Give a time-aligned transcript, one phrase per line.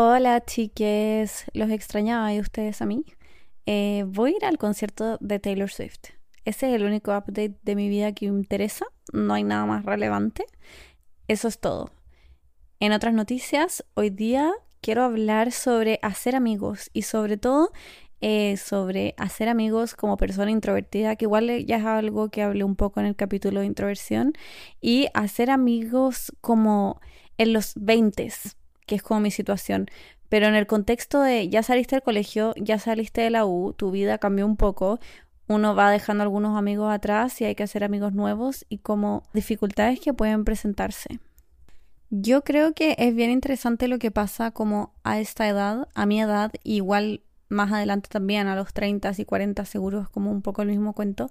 [0.00, 3.04] Hola chiques, los extrañaba y ustedes a mí.
[3.66, 6.10] Eh, voy a ir al concierto de Taylor Swift.
[6.44, 9.84] Ese es el único update de mi vida que me interesa, no hay nada más
[9.84, 10.44] relevante.
[11.26, 11.90] Eso es todo.
[12.78, 17.72] En otras noticias, hoy día quiero hablar sobre hacer amigos y sobre todo
[18.20, 22.76] eh, sobre hacer amigos como persona introvertida, que igual ya es algo que hablé un
[22.76, 24.32] poco en el capítulo de introversión,
[24.80, 27.00] y hacer amigos como
[27.36, 28.30] en los 20
[28.88, 29.86] que es como mi situación.
[30.28, 33.92] Pero en el contexto de ya saliste del colegio, ya saliste de la U, tu
[33.92, 34.98] vida cambió un poco,
[35.46, 40.00] uno va dejando algunos amigos atrás y hay que hacer amigos nuevos y como dificultades
[40.00, 41.20] que pueden presentarse.
[42.10, 46.20] Yo creo que es bien interesante lo que pasa como a esta edad, a mi
[46.20, 50.62] edad, igual más adelante también, a los 30 y 40 seguros, es como un poco
[50.62, 51.30] el mismo cuento,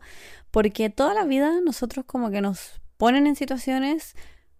[0.51, 4.15] porque toda la vida nosotros como que nos ponen en situaciones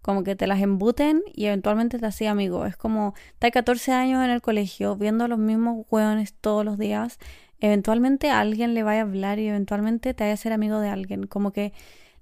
[0.08, 2.66] como que te las embuten y eventualmente te hacía amigo.
[2.66, 6.78] Es como, estás 14 años en el colegio viendo a los mismos hueones todos los
[6.78, 7.20] días,
[7.60, 11.28] eventualmente alguien le vaya a hablar y eventualmente te vaya a ser amigo de alguien.
[11.28, 11.74] Como que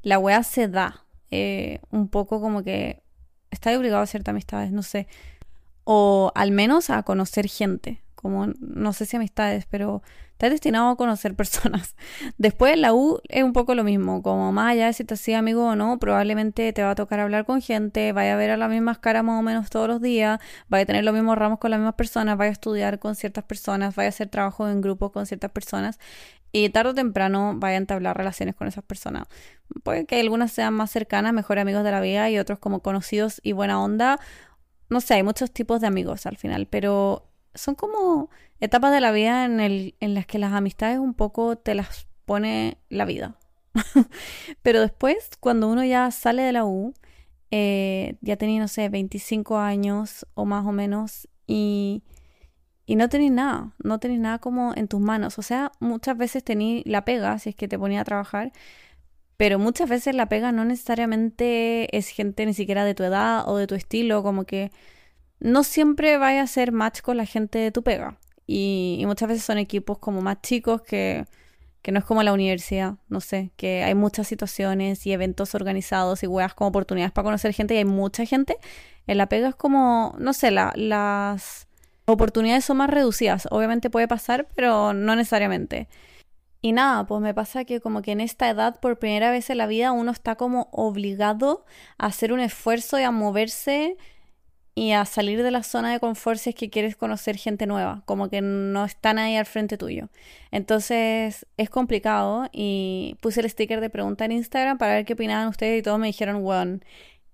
[0.02, 1.06] la wea se da.
[1.30, 3.04] Eh, un poco como que
[3.52, 5.08] estás obligado a ciertas amistades, no sé.
[5.84, 8.02] O al menos a conocer gente.
[8.26, 11.96] Como, no sé si amistades, pero estás destinado a conocer personas.
[12.40, 15.38] Después la U es un poco lo mismo, como más allá de si te hacía
[15.38, 18.58] amigo o no, probablemente te va a tocar hablar con gente, vaya a ver a
[18.58, 21.60] las mismas caras más o menos todos los días, vaya a tener los mismos ramos
[21.60, 24.82] con las mismas personas, vaya a estudiar con ciertas personas, vaya a hacer trabajo en
[24.82, 26.00] grupo con ciertas personas
[26.52, 29.28] y tarde o temprano vaya a entablar relaciones con esas personas.
[29.84, 33.40] Puede que algunas sean más cercanas, mejores amigos de la vida y otros como conocidos
[33.44, 34.20] y buena onda.
[34.90, 39.12] No sé, hay muchos tipos de amigos al final, pero son como etapas de la
[39.12, 43.38] vida en, el, en las que las amistades un poco te las pone la vida.
[44.62, 46.94] Pero después, cuando uno ya sale de la U,
[47.52, 52.04] eh, ya tenía, no sé, 25 años o más o menos, y,
[52.86, 55.40] y no tenéis nada, no tenéis nada como en tus manos.
[55.40, 58.52] O sea, muchas veces tenéis la pega, si es que te ponía a trabajar,
[59.38, 63.58] pero muchas veces la pega no necesariamente es gente ni siquiera de tu edad o
[63.58, 64.72] de tu estilo, como que
[65.40, 68.18] no siempre vaya a ser match con la gente de tu pega.
[68.48, 71.26] Y, muchas veces son equipos como más chicos que,
[71.82, 76.24] que no es como la universidad, no sé, que hay muchas situaciones y eventos organizados
[76.24, 78.58] y weas como oportunidades para conocer gente y hay mucha gente.
[79.08, 81.68] En la pega es como, no sé, las
[82.06, 83.48] oportunidades son más reducidas.
[83.52, 85.88] Obviamente puede pasar, pero no necesariamente.
[86.62, 89.60] Y nada, pues me pasa que como que en esta edad, por primera vez en
[89.60, 91.66] la vida, uno está como obligado
[92.00, 93.98] a hacer un esfuerzo y a moverse
[94.76, 98.04] y a salir de la zona de confort si es que quieres conocer gente nueva,
[98.06, 100.10] como que no están ahí al frente tuyo.
[100.52, 105.48] Entonces es complicado y puse el sticker de pregunta en Instagram para ver qué opinaban
[105.48, 106.80] ustedes y todos me dijeron, bueno,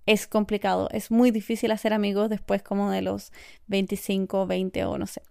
[0.06, 3.32] es complicado, es muy difícil hacer amigos después como de los
[3.66, 5.22] 25, 20 o no sé.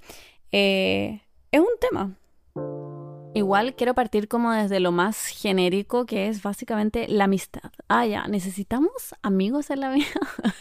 [0.51, 2.91] Eh, es un tema.
[3.33, 7.71] Igual quiero partir como desde lo más genérico, que es básicamente la amistad.
[7.87, 10.05] Ah, ya, ¿necesitamos amigos en la vida?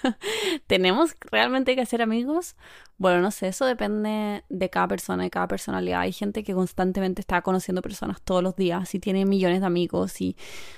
[0.69, 2.54] ¿Tenemos realmente que hacer amigos?
[2.97, 6.03] Bueno, no sé, eso depende de cada persona, de cada personalidad.
[6.03, 10.20] Hay gente que constantemente está conociendo personas todos los días y tiene millones de amigos
[10.20, 10.37] y,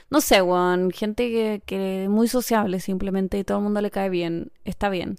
[0.08, 3.90] no sé, bueno, gente que, que es muy sociable simplemente y todo el mundo le
[3.90, 5.18] cae bien, está bien.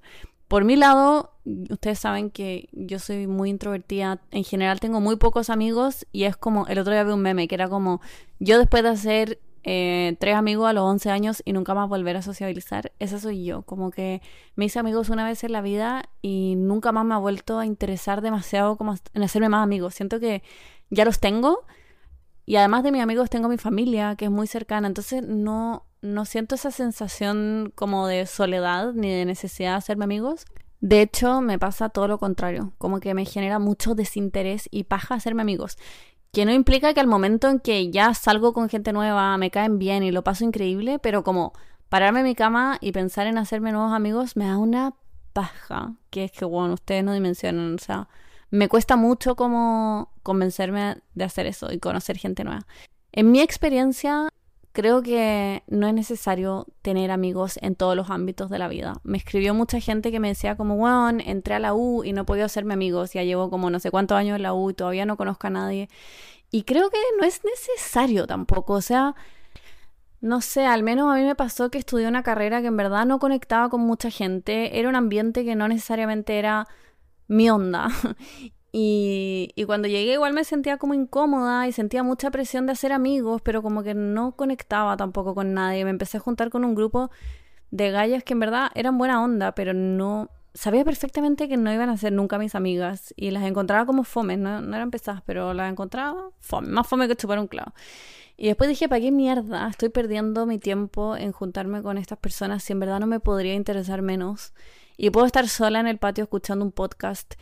[0.53, 1.31] Por mi lado,
[1.71, 4.21] ustedes saben que yo soy muy introvertida.
[4.29, 7.47] En general tengo muy pocos amigos y es como, el otro día vi un meme
[7.47, 8.01] que era como,
[8.37, 12.17] yo después de hacer eh, tres amigos a los 11 años y nunca más volver
[12.17, 13.63] a sociabilizar, esa soy yo.
[13.63, 14.21] Como que
[14.55, 17.65] me hice amigos una vez en la vida y nunca más me ha vuelto a
[17.65, 19.95] interesar demasiado como en hacerme más amigos.
[19.95, 20.43] Siento que
[20.91, 21.65] ya los tengo
[22.45, 24.85] y además de mis amigos tengo mi familia que es muy cercana.
[24.85, 30.45] Entonces no, no siento esa sensación como de soledad ni de necesidad de hacerme amigos.
[30.81, 35.15] De hecho, me pasa todo lo contrario, como que me genera mucho desinterés y paja
[35.15, 35.77] hacerme amigos.
[36.33, 39.79] Que no implica que al momento en que ya salgo con gente nueva, me caen
[39.79, 41.53] bien y lo paso increíble, pero como
[41.87, 44.95] pararme en mi cama y pensar en hacerme nuevos amigos me da una
[45.31, 48.09] paja, que es que, bueno, ustedes no dimensionan, o sea,
[48.49, 52.67] me cuesta mucho como convencerme de hacer eso y conocer gente nueva.
[53.13, 54.27] En mi experiencia,
[54.73, 58.95] Creo que no es necesario tener amigos en todos los ámbitos de la vida.
[59.03, 62.23] Me escribió mucha gente que me decía como, bueno, entré a la U y no
[62.23, 63.13] he podido hacerme amigos.
[63.13, 65.51] Ya llevo como no sé cuántos años en la U y todavía no conozco a
[65.51, 65.89] nadie.
[66.49, 68.73] Y creo que no es necesario tampoco.
[68.73, 69.15] O sea,
[70.21, 73.05] no sé, al menos a mí me pasó que estudié una carrera que en verdad
[73.05, 74.79] no conectaba con mucha gente.
[74.79, 76.67] Era un ambiente que no necesariamente era
[77.27, 77.89] mi onda.
[78.75, 83.41] Y, cuando llegué igual me sentía como incómoda y sentía mucha presión de hacer amigos,
[83.43, 85.83] pero como que no conectaba tampoco con nadie.
[85.85, 87.11] Me empecé a juntar con un grupo
[87.69, 91.89] de gallas que en verdad eran buena onda, pero no, sabía perfectamente que no iban
[91.89, 95.53] a ser nunca mis amigas y las encontraba como fome, no, no eran pesadas, pero
[95.53, 97.73] las encontraba fome, más fome que chupar un clavo.
[98.37, 102.63] Y después dije, ¿para qué mierda estoy perdiendo mi tiempo en juntarme con estas personas
[102.63, 104.53] si en verdad no me podría interesar menos?
[104.97, 107.35] Y puedo estar sola en el patio escuchando un podcast.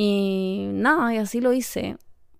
[0.00, 1.96] Y nada, y así lo hice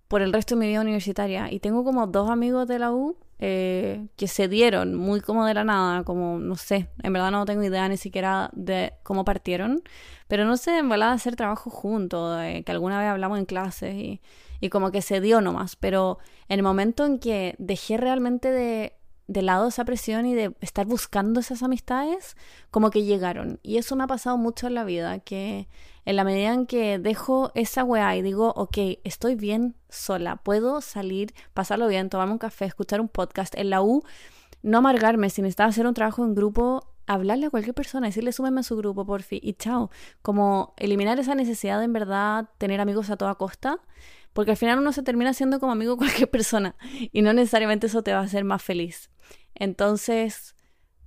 [0.07, 1.51] por el resto de mi vida universitaria.
[1.51, 5.53] Y tengo como dos amigos de la U eh, que se dieron muy como de
[5.53, 9.83] la nada, como no sé, en verdad no tengo idea ni siquiera de cómo partieron,
[10.29, 14.21] pero no sé, en verdad hacer trabajo juntos, que alguna vez hablamos en clases y,
[14.61, 16.17] y como que se dio nomás, pero
[16.47, 18.98] en el momento en que dejé realmente de
[19.29, 22.35] de lado esa presión y de estar buscando esas amistades,
[22.71, 23.59] como que llegaron.
[23.61, 25.67] Y eso me ha pasado mucho en la vida, que
[26.05, 30.81] en la medida en que dejo esa weá y digo, ok, estoy bien sola, puedo
[30.81, 34.03] salir, pasarlo bien, tomarme un café, escuchar un podcast en la U,
[34.63, 38.61] no amargarme, si necesitaba hacer un trabajo en grupo, hablarle a cualquier persona, decirle súmeme
[38.61, 39.91] a su grupo, por fin, y chao.
[40.23, 43.79] Como eliminar esa necesidad de en verdad tener amigos a toda costa
[44.33, 46.75] porque al final uno se termina siendo como amigo de cualquier persona
[47.11, 49.09] y no necesariamente eso te va a hacer más feliz.
[49.55, 50.55] Entonces,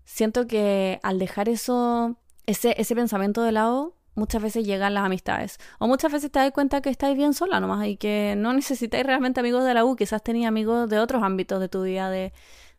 [0.04, 5.58] siento que al dejar eso, ese, ese pensamiento de lado, muchas veces llegan las amistades.
[5.78, 9.04] O muchas veces te das cuenta que estáis bien sola nomás y que no necesitáis
[9.04, 12.32] realmente amigos de la U, quizás tenéis amigos de otros ámbitos de tu vida, de,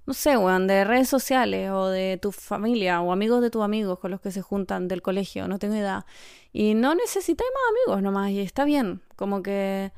[0.05, 3.99] no sé, weón, de redes sociales o de tu familia o amigos de tus amigos
[3.99, 6.05] con los que se juntan del colegio, no tengo idea.
[6.51, 9.91] Y no necesitáis más amigos nomás y está bien, como que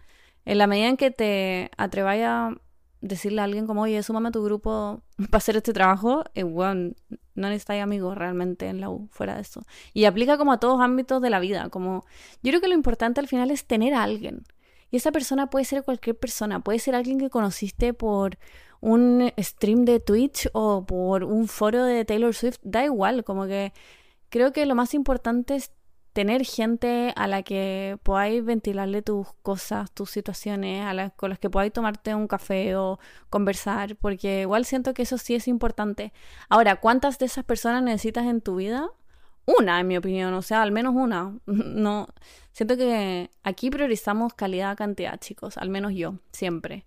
[0.46, 2.56] en la medida en que te atrevas a
[3.02, 6.94] decirle a alguien como, oye, súmame a tu grupo para hacer este trabajo, eh, bueno,
[7.36, 9.64] no necesitáis amigos realmente en la U, fuera de eso.
[9.94, 12.06] Y aplica como a todos ámbitos de la vida, como
[12.42, 14.44] yo creo que lo importante al final es tener a alguien.
[14.92, 18.38] Y esa persona puede ser cualquier persona, puede ser alguien que conociste por
[18.82, 23.74] un stream de Twitch o por un foro de Taylor Swift, da igual, como que
[24.30, 25.72] creo que lo más importante es
[26.16, 31.40] tener gente a la que podáis ventilarle tus cosas, tus situaciones, a las, con las
[31.40, 36.14] que podáis tomarte un café o conversar, porque igual siento que eso sí es importante.
[36.48, 38.90] Ahora, ¿cuántas de esas personas necesitas en tu vida?
[39.46, 41.38] Una, en mi opinión, o sea, al menos una.
[41.48, 42.08] No,
[42.54, 46.86] siento que aquí priorizamos calidad-cantidad, chicos, al menos yo, siempre.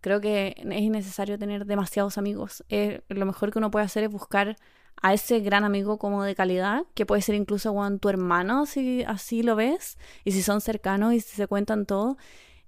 [0.00, 2.64] Creo que es innecesario tener demasiados amigos.
[3.08, 4.56] lo mejor que uno puede hacer es buscar
[5.02, 9.02] a ese gran amigo como de calidad, que puede ser incluso con tu hermano, si
[9.04, 12.16] así lo ves, y si son cercanos y si se cuentan todo,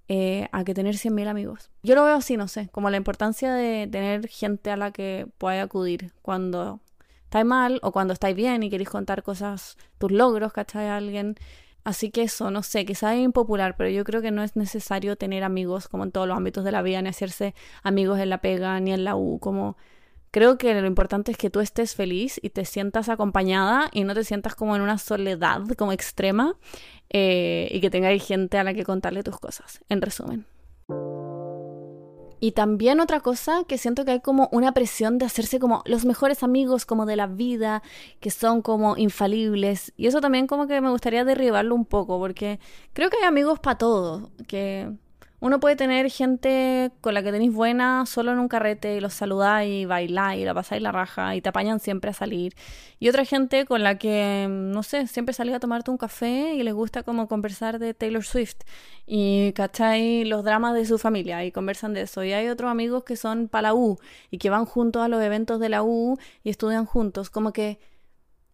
[0.07, 1.71] eh, a que tener 100.000 amigos.
[1.83, 5.27] Yo lo veo así, no sé, como la importancia de tener gente a la que
[5.37, 6.81] pueda acudir cuando
[7.23, 10.87] estáis mal o cuando estáis bien y queréis contar cosas, tus logros, ¿cachai?
[10.87, 11.35] A alguien.
[11.83, 15.15] Así que eso, no sé, quizás es impopular, pero yo creo que no es necesario
[15.15, 18.41] tener amigos como en todos los ámbitos de la vida, ni hacerse amigos en la
[18.41, 19.77] pega, ni en la U, como
[20.31, 24.13] Creo que lo importante es que tú estés feliz y te sientas acompañada y no
[24.13, 26.55] te sientas como en una soledad como extrema
[27.09, 30.45] eh, y que tengáis gente a la que contarle tus cosas, en resumen.
[32.39, 36.05] Y también otra cosa que siento que hay como una presión de hacerse como los
[36.05, 37.83] mejores amigos como de la vida,
[38.19, 39.93] que son como infalibles.
[39.95, 42.59] Y eso también como que me gustaría derribarlo un poco, porque
[42.93, 44.91] creo que hay amigos para todo, que
[45.41, 49.15] uno puede tener gente con la que tenéis buena solo en un carrete y los
[49.15, 52.53] saludáis y bailáis y la pasáis la raja y te apañan siempre a salir.
[52.99, 56.61] Y otra gente con la que, no sé, siempre salís a tomarte un café y
[56.61, 58.57] les gusta como conversar de Taylor Swift
[59.07, 62.23] y cacháis los dramas de su familia y conversan de eso.
[62.23, 63.97] Y hay otros amigos que son para la U
[64.29, 67.31] y que van juntos a los eventos de la U y estudian juntos.
[67.31, 67.79] Como que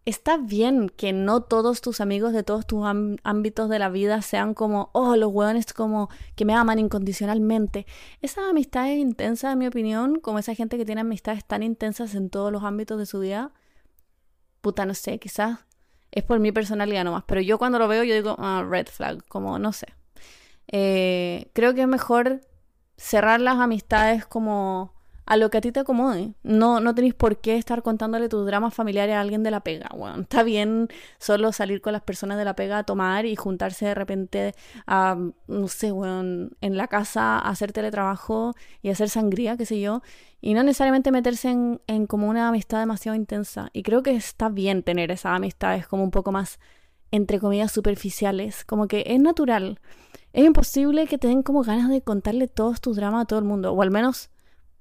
[0.08, 4.54] está bien que no todos tus amigos de todos tus ámbitos de la vida sean
[4.54, 7.86] como, oh, los hueones como que me aman incondicionalmente.
[8.22, 12.14] Esa amistad es intensa, en mi opinión, como esa gente que tiene amistades tan intensas
[12.14, 13.52] en todos los ámbitos de su vida.
[14.62, 15.58] Puta, no sé, quizás
[16.10, 19.22] es por mi personalidad nomás, pero yo cuando lo veo yo digo, ah, red flag,
[19.28, 19.88] como no sé.
[20.68, 22.40] Eh, creo que es mejor
[22.96, 24.94] cerrar las amistades como
[25.28, 26.32] a lo que a ti te acomode.
[26.42, 29.90] No, no tenéis por qué estar contándole tus dramas familiares a alguien de la pega.
[29.94, 33.84] Bueno, está bien solo salir con las personas de la pega a tomar y juntarse
[33.84, 34.54] de repente
[34.86, 39.78] a, no sé, bueno, en la casa a hacer teletrabajo y hacer sangría, qué sé
[39.78, 40.00] yo.
[40.40, 43.68] Y no necesariamente meterse en, en como una amistad demasiado intensa.
[43.74, 46.58] Y creo que está bien tener esas amistades como un poco más,
[47.10, 48.64] entre comillas, superficiales.
[48.64, 49.78] Como que es natural.
[50.32, 53.44] Es imposible que te den como ganas de contarle todos tus dramas a todo el
[53.44, 53.74] mundo.
[53.74, 54.30] O al menos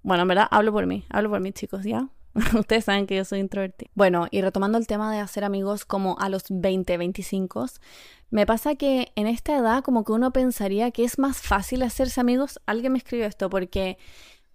[0.07, 2.07] bueno, en verdad, hablo por mí, hablo por mí, chicos, ¿ya?
[2.57, 3.91] Ustedes saben que yo soy introvertida.
[3.93, 7.65] Bueno, y retomando el tema de hacer amigos como a los 20, 25,
[8.29, 12.21] me pasa que en esta edad como que uno pensaría que es más fácil hacerse
[12.21, 12.61] amigos.
[12.65, 13.97] Alguien me escribió esto porque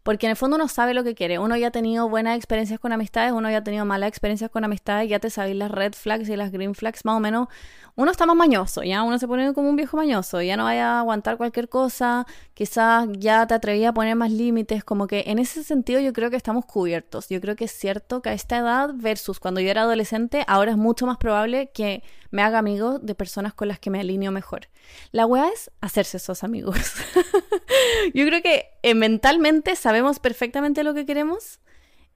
[0.02, 1.38] Porque en el fondo uno sabe lo que quiere.
[1.38, 4.64] Uno ya ha tenido buenas experiencias con amistades, uno ya ha tenido malas experiencias con
[4.64, 7.48] amistades, ya te sabéis las red flags y las green flags más o menos.
[7.94, 10.94] Uno está más mañoso, ya uno se pone como un viejo mañoso, ya no vaya
[10.94, 15.38] a aguantar cualquier cosa, quizás ya te atreví a poner más límites, como que en
[15.38, 17.28] ese sentido yo creo que estamos cubiertos.
[17.28, 20.72] Yo creo que es cierto que a esta edad versus cuando yo era adolescente, ahora
[20.72, 24.32] es mucho más probable que me haga amigo de personas con las que me alineo
[24.32, 24.68] mejor.
[25.12, 26.76] La weá es hacerse esos amigos.
[28.14, 31.60] yo creo que eh, mentalmente sabemos perfectamente lo que queremos,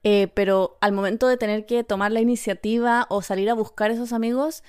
[0.03, 4.13] eh, pero al momento de tener que tomar la iniciativa o salir a buscar esos
[4.13, 4.63] amigos,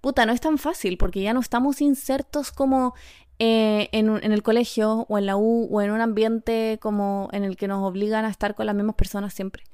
[0.00, 2.94] puta, no es tan fácil porque ya no estamos insertos como
[3.42, 7.42] eh, en, en, el colegio o en la U o en un ambiente como en
[7.42, 9.64] el que nos obligan a estar con las mismas personas siempre.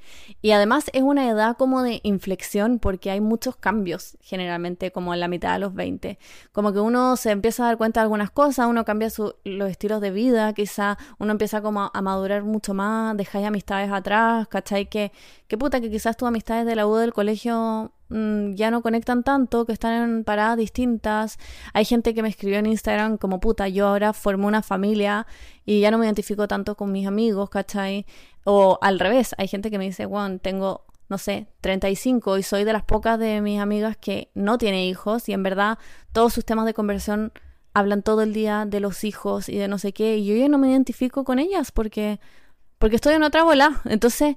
[0.41, 5.19] Y además es una edad como de inflexión porque hay muchos cambios generalmente como en
[5.19, 6.17] la mitad de los 20.
[6.53, 9.69] Como que uno se empieza a dar cuenta de algunas cosas, uno cambia su, los
[9.69, 14.89] estilos de vida, quizá uno empieza como a, madurar mucho más, dejáis amistades atrás, ¿cachai?
[14.89, 15.11] Que,
[15.49, 19.23] que puta, que quizás tus amistades de la U del colegio Mm, ya no conectan
[19.25, 21.39] tanto, que están en paradas distintas.
[21.73, 25.27] Hay gente que me escribió en Instagram como puta, yo ahora formo una familia
[25.65, 28.07] y ya no me identifico tanto con mis amigos, ¿cachai?
[28.45, 32.65] O al revés, hay gente que me dice, bueno, tengo, no sé, 35 y soy
[32.65, 35.79] de las pocas de mis amigas que no tiene hijos y en verdad
[36.13, 37.33] todos sus temas de conversión
[37.75, 40.49] hablan todo el día de los hijos y de no sé qué y yo ya
[40.49, 42.21] no me identifico con ellas porque
[42.79, 43.81] porque estoy en otra bola.
[43.85, 44.37] Entonces,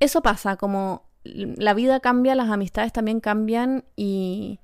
[0.00, 4.60] eso pasa como la vida cambia, las amistades también cambian y,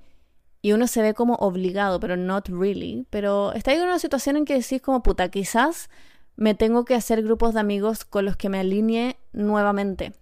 [0.61, 3.07] y uno se ve como obligado, pero not really.
[3.09, 5.89] Pero está en una situación en que decís como puta, quizás
[6.35, 10.13] me tengo que hacer grupos de amigos con los que me alinee nuevamente.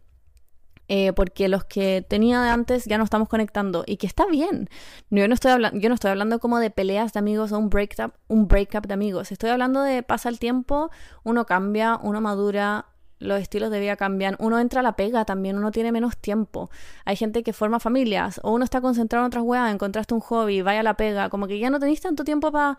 [0.92, 4.70] Eh, porque los que tenía de antes ya no estamos conectando y que está bien.
[5.12, 7.70] Yo no estoy hablando, yo no estoy hablando como de peleas de amigos o un
[7.70, 9.32] breakup, un breakup de amigos.
[9.32, 10.90] Estoy hablando de pasa el tiempo,
[11.24, 12.88] uno cambia, uno madura,
[13.20, 14.36] los estilos de vida cambian.
[14.40, 16.70] Uno entra a la pega también, uno tiene menos tiempo.
[17.06, 20.62] Hay gente que forma familias, o uno está concentrado en otras weas, encontraste un hobby,
[20.62, 22.78] vaya a la pega, como que ya no tenéis tanto tiempo para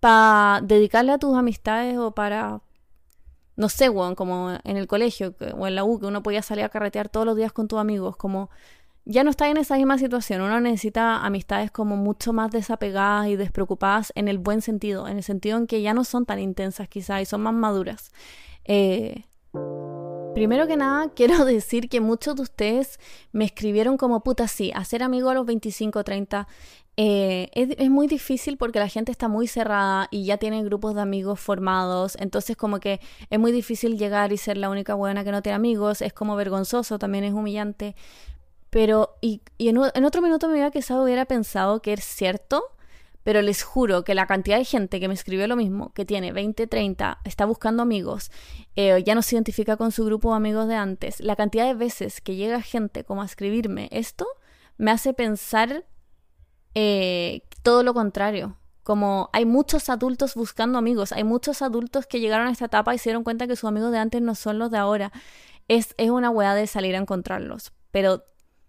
[0.00, 2.60] pa dedicarle a tus amistades o para,
[3.56, 6.64] no sé, weón, como en el colegio o en la U, que uno podía salir
[6.64, 8.50] a carretear todos los días con tus amigos, como
[9.06, 10.42] ya no está en esa misma situación.
[10.42, 15.22] Uno necesita amistades como mucho más desapegadas y despreocupadas en el buen sentido, en el
[15.22, 18.12] sentido en que ya no son tan intensas quizás y son más maduras.
[18.64, 19.24] Eh,
[20.36, 23.00] Primero que nada, quiero decir que muchos de ustedes
[23.32, 26.46] me escribieron como puta, sí, hacer amigo a los 25, 30
[26.98, 31.00] eh, es, muy difícil porque la gente está muy cerrada y ya tienen grupos de
[31.00, 33.00] amigos formados, entonces como que
[33.30, 36.36] es muy difícil llegar y ser la única buena que no tiene amigos, es como
[36.36, 37.96] vergonzoso, también es humillante.
[38.68, 42.75] Pero, y, en, en, otro minuto me hubiera quizás hubiera pensado que es cierto,
[43.26, 46.30] pero les juro que la cantidad de gente que me escribió lo mismo, que tiene
[46.30, 48.30] 20, 30, está buscando amigos,
[48.76, 51.74] eh, ya no se identifica con su grupo de amigos de antes, la cantidad de
[51.74, 54.28] veces que llega gente como a escribirme esto,
[54.78, 55.84] me hace pensar
[56.76, 58.58] eh, todo lo contrario.
[58.84, 62.98] Como hay muchos adultos buscando amigos, hay muchos adultos que llegaron a esta etapa y
[62.98, 65.10] se dieron cuenta que sus amigos de antes no son los de ahora.
[65.66, 67.72] Es, es una weá de salir a encontrarlos.
[67.90, 68.22] Pero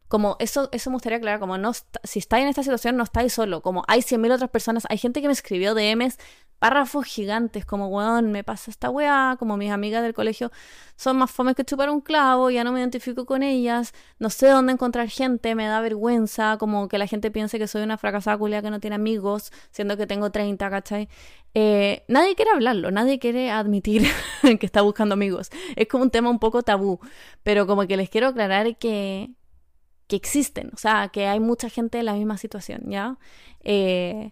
[0.08, 3.34] como eso, eso me gustaría aclarar, como no si estáis en esta situación no estáis
[3.34, 6.18] solo, como hay 100.000 otras personas, hay gente que me escribió DMs,
[6.60, 10.52] párrafos gigantes, como weón, me pasa esta weá, como mis amigas del colegio
[10.96, 14.48] son más fomes que chupar un clavo, ya no me identifico con ellas, no sé
[14.48, 18.38] dónde encontrar gente, me da vergüenza, como que la gente piense que soy una fracasada
[18.38, 21.10] culia que no tiene amigos, siendo que tengo 30, ¿cachai?
[21.54, 24.04] Eh, nadie quiere hablarlo, nadie quiere admitir
[24.60, 27.00] que está buscando amigos, es como un tema un poco tabú,
[27.44, 29.30] pero como que les quiero aclarar que
[30.08, 33.18] que existen, o sea, que hay mucha gente en la misma situación, ¿ya?
[33.64, 34.32] Eh,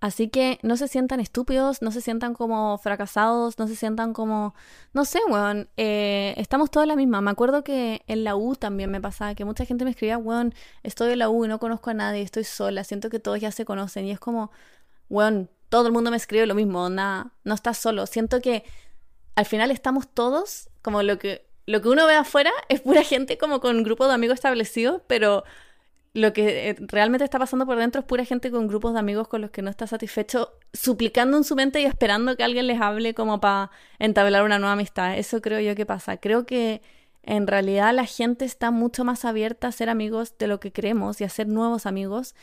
[0.00, 4.54] así que no se sientan estúpidos, no se sientan como fracasados, no se sientan como,
[4.94, 7.20] no sé, weón, eh, estamos todos la misma.
[7.20, 10.54] Me acuerdo que en la U también me pasaba que mucha gente me escribía, weón,
[10.82, 13.52] estoy en la U y no conozco a nadie, estoy sola, siento que todos ya
[13.52, 14.50] se conocen y es como,
[15.10, 18.64] weón, todo el mundo me escribe lo mismo, nada, no estás solo, siento que
[19.34, 23.38] al final estamos todos como lo que lo que uno ve afuera es pura gente
[23.38, 25.44] como con grupo de amigos establecidos, pero
[26.14, 29.28] lo que eh, realmente está pasando por dentro es pura gente con grupos de amigos
[29.28, 32.80] con los que no está satisfecho, suplicando en su mente y esperando que alguien les
[32.80, 35.18] hable como para entablar una nueva amistad.
[35.18, 36.16] Eso creo yo que pasa.
[36.16, 36.80] Creo que
[37.22, 41.20] en realidad la gente está mucho más abierta a ser amigos de lo que creemos
[41.20, 42.34] y a ser nuevos amigos.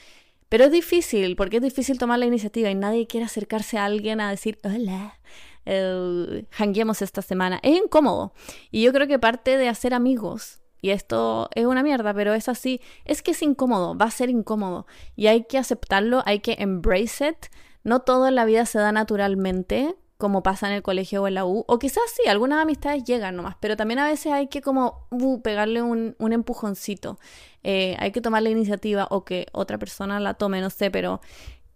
[0.49, 4.21] Pero es difícil, porque es difícil tomar la iniciativa y nadie quiere acercarse a alguien
[4.21, 5.17] a decir, hola,
[5.65, 7.59] eh, hanguemos esta semana.
[7.63, 8.33] Es incómodo.
[8.71, 12.49] Y yo creo que parte de hacer amigos, y esto es una mierda, pero es
[12.49, 14.85] así, es que es incómodo, va a ser incómodo.
[15.15, 17.37] Y hay que aceptarlo, hay que embrace it.
[17.83, 19.95] No todo en la vida se da naturalmente.
[20.17, 21.65] como pasa en el colegio o en la U.
[21.67, 25.41] O quizás sí, algunas amistades llegan nomás, pero también a veces hay que como uh,
[25.41, 27.19] pegarle un, un empujoncito.
[27.63, 31.19] Eh, hay que tomar la iniciativa o que otra persona la tome, no sé, pero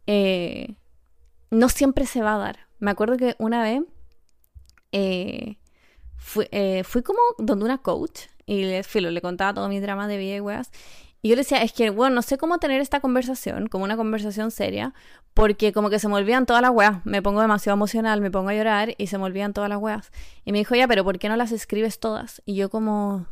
[0.06, 0.76] eh,
[1.52, 2.67] no siempre se va a dar.
[2.80, 3.82] Me acuerdo que una vez
[4.92, 5.58] eh,
[6.16, 6.48] fui,
[6.84, 10.36] fui, como donde una coach y le, filo, le contaba todo mi drama de vida
[10.36, 10.72] y weas.
[11.22, 13.98] Y yo le decía, es que, bueno, no sé cómo tener esta conversación, como una
[13.98, 14.94] conversación seria,
[15.34, 17.06] porque como que se me olvidan todas las weas.
[17.06, 20.12] Me pongo demasiado emocional, me pongo a llorar y se me olvidan todas las weas.
[20.46, 22.42] Y me dijo, ya, pero ¿por qué no las escribes todas?
[22.46, 23.28] Y yo como,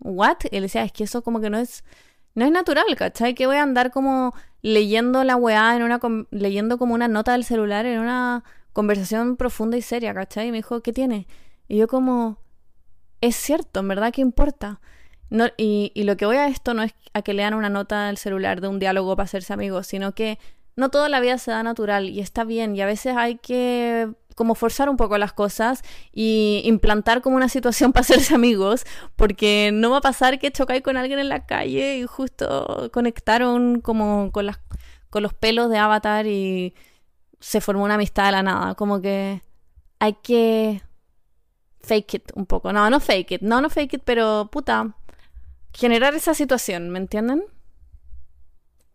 [0.00, 0.38] ¿what?
[0.50, 1.84] Y él decía, es que eso como que no es,
[2.34, 3.34] no es natural, ¿cachai?
[3.34, 7.44] Que voy a andar como leyendo la weá en una, leyendo como una nota del
[7.44, 10.48] celular en una conversación profunda y seria, ¿cachai?
[10.48, 11.26] Y me dijo, ¿qué tiene?
[11.68, 12.38] Y yo como,
[13.20, 14.80] es cierto, en verdad, ¿qué importa?
[15.56, 18.60] Y, lo que voy a esto no es a que lean una nota del celular
[18.60, 20.38] de un diálogo para hacerse amigos, sino que
[20.74, 24.08] no toda la vida se da natural y está bien y a veces hay que
[24.34, 28.84] como forzar un poco las cosas y implantar como una situación para hacerse amigos,
[29.14, 33.80] porque no va a pasar que chocáis con alguien en la calle y justo conectaron
[33.80, 34.46] como con
[35.22, 36.74] los pelos de Avatar y
[37.40, 39.42] se formó una amistad de la nada, como que
[39.98, 40.82] hay que
[41.80, 42.72] fake it un poco.
[42.72, 44.94] No, no fake it, no, no fake it, pero puta,
[45.72, 47.44] generar esa situación, ¿me entienden?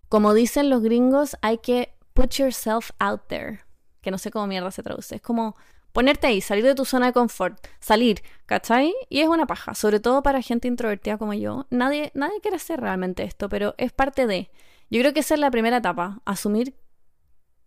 [0.09, 3.61] Como dicen los gringos, hay que put yourself out there,
[4.01, 5.15] que no sé cómo mierda se traduce.
[5.15, 5.55] Es como
[5.91, 8.93] ponerte ahí, salir de tu zona de confort, salir, ¿cachai?
[9.09, 11.65] Y es una paja, sobre todo para gente introvertida como yo.
[11.69, 14.51] Nadie, nadie quiere hacer realmente esto, pero es parte de.
[14.91, 16.75] Yo creo que esa es la primera etapa, asumir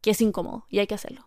[0.01, 1.27] que es incómodo y hay que hacerlo.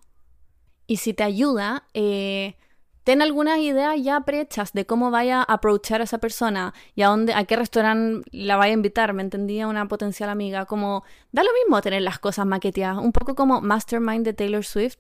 [0.88, 2.56] Y si te ayuda, eh,
[3.04, 7.08] ten algunas ideas ya prehechas de cómo vaya a approachar a esa persona y a
[7.08, 11.44] dónde, a qué restaurante la vaya a invitar, me entendía una potencial amiga, como da
[11.44, 14.98] lo mismo tener las cosas maqueteadas, un poco como Mastermind de Taylor Swift.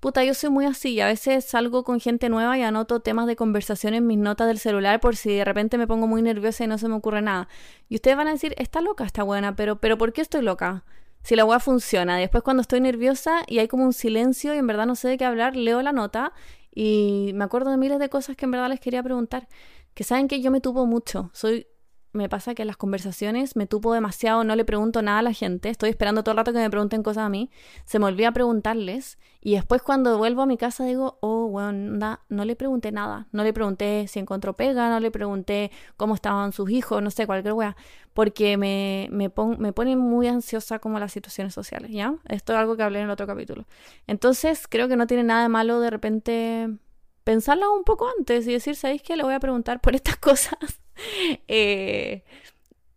[0.00, 3.36] Puta, yo soy muy así, a veces salgo con gente nueva y anoto temas de
[3.36, 6.66] conversación en mis notas del celular por si de repente me pongo muy nerviosa y
[6.66, 7.48] no se me ocurre nada.
[7.88, 10.84] Y ustedes van a decir, está loca, está buena, pero, pero ¿por qué estoy loca?
[11.24, 12.16] Si la web funciona.
[12.18, 15.18] Después cuando estoy nerviosa y hay como un silencio y en verdad no sé de
[15.18, 16.32] qué hablar, leo la nota
[16.72, 19.48] y me acuerdo de miles de cosas que en verdad les quería preguntar.
[19.94, 21.30] Que saben que yo me tupo mucho.
[21.32, 21.66] Soy
[22.14, 25.32] me pasa que en las conversaciones me tupo demasiado, no le pregunto nada a la
[25.32, 27.50] gente, estoy esperando todo el rato que me pregunten cosas a mí,
[27.84, 32.44] se me olvida preguntarles y después cuando vuelvo a mi casa digo, oh, bueno, no
[32.44, 36.70] le pregunté nada, no le pregunté si encontró pega, no le pregunté cómo estaban sus
[36.70, 37.76] hijos, no sé, cualquier wea,
[38.14, 42.14] porque me, me, me pone muy ansiosa como las situaciones sociales, ¿ya?
[42.28, 43.66] Esto es algo que hablé en el otro capítulo.
[44.06, 46.78] Entonces creo que no tiene nada de malo de repente
[47.24, 49.16] pensarlo un poco antes y decir, ¿sabéis qué?
[49.16, 50.83] Le voy a preguntar por estas cosas.
[51.48, 52.22] Eh,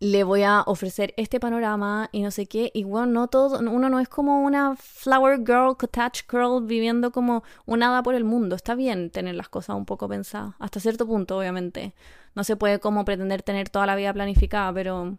[0.00, 2.70] le voy a ofrecer este panorama y no sé qué.
[2.86, 7.82] Bueno, no todo, uno no es como una flower girl, cottage girl viviendo como un
[7.82, 8.54] hada por el mundo.
[8.56, 11.94] Está bien tener las cosas un poco pensadas, hasta cierto punto, obviamente.
[12.34, 15.18] No se puede como pretender tener toda la vida planificada, pero,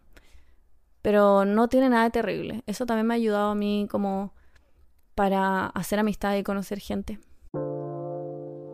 [1.02, 2.64] pero no tiene nada de terrible.
[2.66, 4.34] Eso también me ha ayudado a mí como
[5.16, 7.20] para hacer amistad y conocer gente.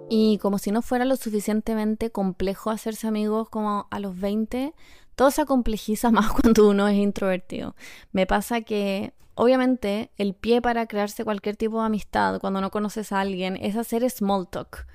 [0.09, 4.73] Y como si no fuera lo suficientemente complejo hacerse amigos como a los 20,
[5.15, 7.75] todo se complejiza más cuando uno es introvertido.
[8.11, 13.11] Me pasa que obviamente el pie para crearse cualquier tipo de amistad cuando no conoces
[13.11, 14.85] a alguien es hacer small talk.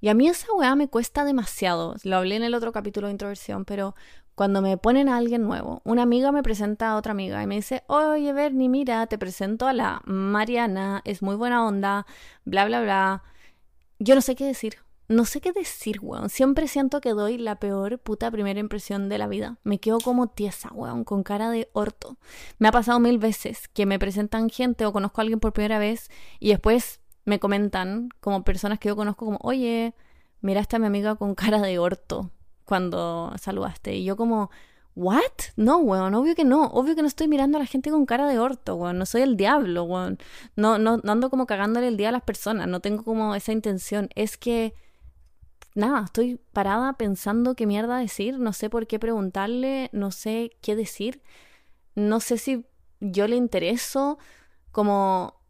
[0.00, 1.96] Y a mí esa weá me cuesta demasiado.
[2.04, 3.96] Lo hablé en el otro capítulo de introversión, pero
[4.36, 7.56] cuando me ponen a alguien nuevo, una amiga me presenta a otra amiga y me
[7.56, 12.06] dice, oye Bernie, mira, te presento a la Mariana, es muy buena onda,
[12.44, 13.22] bla, bla, bla
[13.98, 14.76] yo no sé qué decir.
[15.08, 16.28] No sé qué decir, weón.
[16.28, 19.58] Siempre siento que doy la peor puta primera impresión de la vida.
[19.64, 22.18] Me quedo como tiesa, weón, con cara de orto.
[22.58, 25.78] Me ha pasado mil veces que me presentan gente o conozco a alguien por primera
[25.78, 29.94] vez y después me comentan, como personas que yo conozco, como, oye,
[30.42, 32.30] miraste a mi amiga con cara de orto
[32.66, 33.94] cuando saludaste.
[33.94, 34.50] Y yo como,
[34.98, 35.52] ¿What?
[35.54, 36.64] No, weón, obvio que no.
[36.66, 38.98] Obvio que no estoy mirando a la gente con cara de orto, weón.
[38.98, 40.18] No soy el diablo, weón.
[40.56, 42.66] No, no, ando como cagándole el día a las personas.
[42.66, 44.08] No tengo como esa intención.
[44.16, 44.74] Es que,
[45.76, 48.40] nada, estoy parada pensando qué mierda decir.
[48.40, 49.88] No sé por qué preguntarle.
[49.92, 51.22] No sé qué decir.
[51.94, 52.66] No sé si
[52.98, 54.18] yo le intereso.
[54.72, 55.40] Como,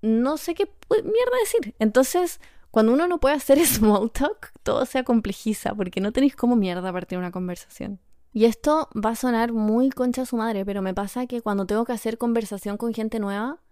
[0.00, 1.74] no sé qué mierda decir.
[1.80, 6.56] Entonces, cuando uno no puede hacer small talk, todo se complejiza porque no tenéis como
[6.56, 8.00] mierda partir una conversación.
[8.36, 11.64] Y esto va a sonar muy concha a su madre, pero me pasa que cuando
[11.64, 13.62] tengo que hacer conversación con gente nueva,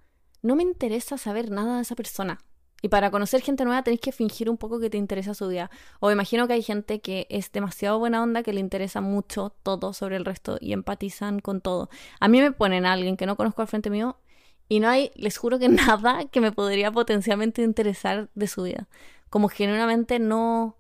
[0.41, 2.41] no me interesa saber nada de esa persona.
[2.81, 5.71] Y para conocer gente nueva tenés que fingir un poco que te interesa su vida.
[6.01, 9.93] O imagino que hay gente que es demasiado buena onda, que le interesa mucho todo
[9.93, 11.91] sobre el resto y empatizan con todo.
[12.19, 14.17] A mí me ponen a alguien que no conozco al frente mío
[14.71, 18.89] y no hay, les juro que nada que me podría potencialmente interesar de su vida.
[19.29, 20.79] Como genuinamente no,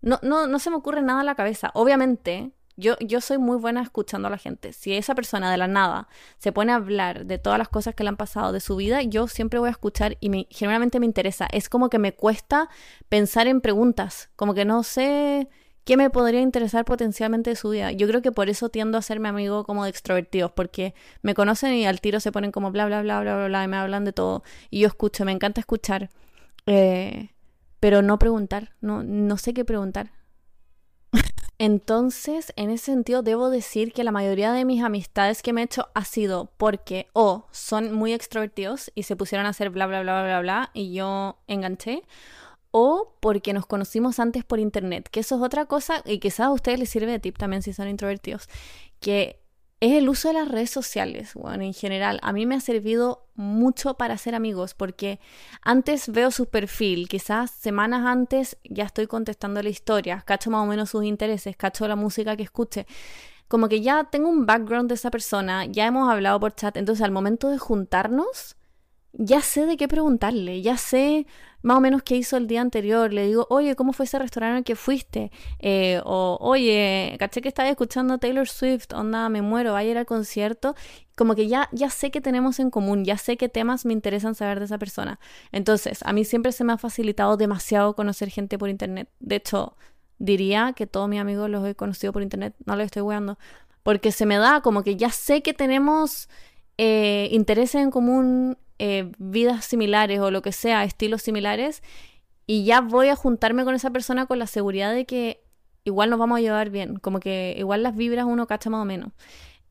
[0.00, 1.72] no, no, no se me ocurre nada en la cabeza.
[1.74, 4.72] Obviamente, yo, yo soy muy buena escuchando a la gente.
[4.72, 6.08] Si esa persona de la nada
[6.38, 9.02] se pone a hablar de todas las cosas que le han pasado de su vida,
[9.02, 11.48] yo siempre voy a escuchar y me, generalmente me interesa.
[11.52, 12.68] Es como que me cuesta
[13.08, 15.48] pensar en preguntas, como que no sé
[15.84, 17.92] qué me podría interesar potencialmente de su vida.
[17.92, 21.74] Yo creo que por eso tiendo a serme amigo como de extrovertidos, porque me conocen
[21.74, 24.04] y al tiro se ponen como bla, bla, bla, bla, bla, bla, y me hablan
[24.04, 24.42] de todo.
[24.68, 26.10] Y yo escucho, me encanta escuchar,
[26.66, 27.30] eh,
[27.80, 30.10] pero no preguntar, no, no sé qué preguntar.
[31.58, 35.64] Entonces, en ese sentido, debo decir que la mayoría de mis amistades que me he
[35.64, 40.02] hecho ha sido porque o son muy extrovertidos y se pusieron a hacer bla, bla,
[40.02, 42.02] bla, bla, bla, y yo enganché,
[42.72, 46.50] o porque nos conocimos antes por internet, que eso es otra cosa y quizás a
[46.50, 48.48] ustedes les sirve de tip también si son introvertidos,
[49.00, 49.40] que
[49.80, 52.18] es el uso de las redes sociales, bueno, en general.
[52.22, 55.20] A mí me ha servido mucho para hacer amigos, porque
[55.62, 60.66] antes veo su perfil, quizás semanas antes ya estoy contestando la historia, cacho más o
[60.66, 62.86] menos sus intereses, cacho la música que escuche.
[63.48, 67.04] Como que ya tengo un background de esa persona, ya hemos hablado por chat, entonces
[67.04, 68.56] al momento de juntarnos,
[69.18, 71.26] ya sé de qué preguntarle, ya sé
[71.62, 73.12] más o menos qué hizo el día anterior.
[73.12, 75.32] Le digo, oye, ¿cómo fue ese restaurante al que fuiste?
[75.58, 79.98] Eh, o, oye, caché que estabas escuchando Taylor Swift, onda, me muero, vaya a ir
[79.98, 80.76] al concierto.
[81.16, 84.34] Como que ya, ya sé qué tenemos en común, ya sé qué temas me interesan
[84.34, 85.18] saber de esa persona.
[85.50, 89.08] Entonces, a mí siempre se me ha facilitado demasiado conocer gente por internet.
[89.18, 89.76] De hecho,
[90.18, 93.38] diría que todos mis amigos los he conocido por internet, no les estoy weando.
[93.82, 96.28] Porque se me da como que ya sé que tenemos
[96.78, 101.82] eh, intereses en común eh, vidas similares o lo que sea, estilos similares,
[102.46, 105.42] y ya voy a juntarme con esa persona con la seguridad de que
[105.84, 108.84] igual nos vamos a llevar bien, como que igual las vibras uno cacha más o
[108.84, 109.12] menos.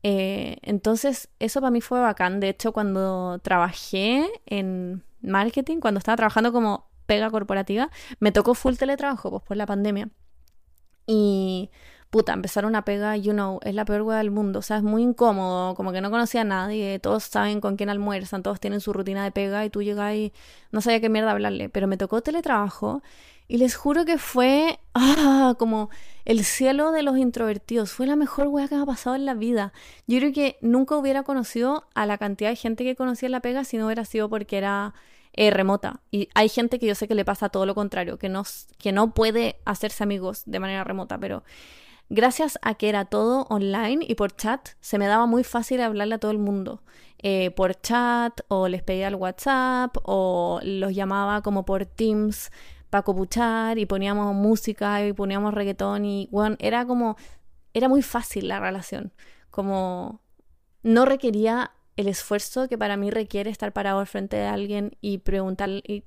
[0.02, 2.40] Eh, entonces, eso para mí fue bacán.
[2.40, 7.90] De hecho, cuando trabajé en marketing, cuando estaba trabajando como pega corporativa,
[8.20, 10.08] me tocó full teletrabajo, pues por la pandemia.
[11.06, 11.70] Y
[12.10, 14.60] puta, empezar una pega, you know, es la peor hueá del mundo.
[14.60, 17.90] O sea, es muy incómodo, como que no conocía a nadie, todos saben con quién
[17.90, 20.32] almuerzan, todos tienen su rutina de pega y tú llegas y
[20.72, 21.68] no sabía qué mierda hablarle.
[21.68, 23.02] Pero me tocó teletrabajo
[23.48, 25.90] y les juro que fue ah, como
[26.24, 27.92] el cielo de los introvertidos.
[27.92, 29.72] Fue la mejor hueá que me ha pasado en la vida.
[30.06, 33.40] Yo creo que nunca hubiera conocido a la cantidad de gente que conocía en la
[33.40, 34.94] pega si no hubiera sido porque era
[35.32, 36.00] eh, remota.
[36.10, 38.44] Y hay gente que yo sé que le pasa todo lo contrario, que no,
[38.78, 41.44] que no puede hacerse amigos de manera remota, pero
[42.08, 46.16] gracias a que era todo online y por chat, se me daba muy fácil hablarle
[46.16, 46.82] a todo el mundo.
[47.18, 52.50] Eh, por chat, o les pedía el WhatsApp, o los llamaba como por Teams
[52.90, 57.16] para copuchar, y poníamos música, y poníamos reggaetón, y bueno, era como,
[57.74, 59.12] era muy fácil la relación.
[59.50, 60.20] Como
[60.82, 65.18] no requería el esfuerzo que para mí requiere estar parado al frente de alguien y
[65.18, 66.04] preguntar y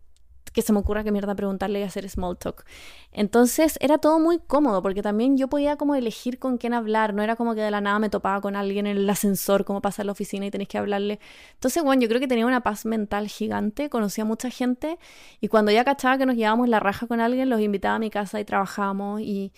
[0.53, 2.65] que se me ocurra qué mierda preguntarle y hacer small talk.
[3.11, 7.23] Entonces era todo muy cómodo porque también yo podía como elegir con quién hablar, no
[7.23, 10.01] era como que de la nada me topaba con alguien en el ascensor, como pasa
[10.01, 11.19] en la oficina y tenéis que hablarle.
[11.53, 14.97] Entonces, bueno, yo creo que tenía una paz mental gigante, conocía mucha gente
[15.39, 18.09] y cuando ya cachaba que nos llevábamos la raja con alguien, los invitaba a mi
[18.09, 19.53] casa y trabajábamos y,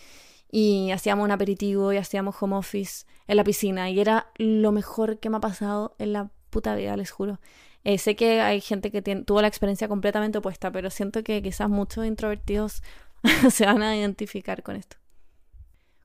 [0.51, 5.19] y hacíamos un aperitivo y hacíamos home office en la piscina y era lo mejor
[5.19, 7.39] que me ha pasado en la puta vida, les juro.
[7.83, 11.69] Eh, sé que hay gente que tuvo la experiencia completamente opuesta, pero siento que quizás
[11.69, 12.83] muchos introvertidos
[13.51, 14.97] se van a identificar con esto.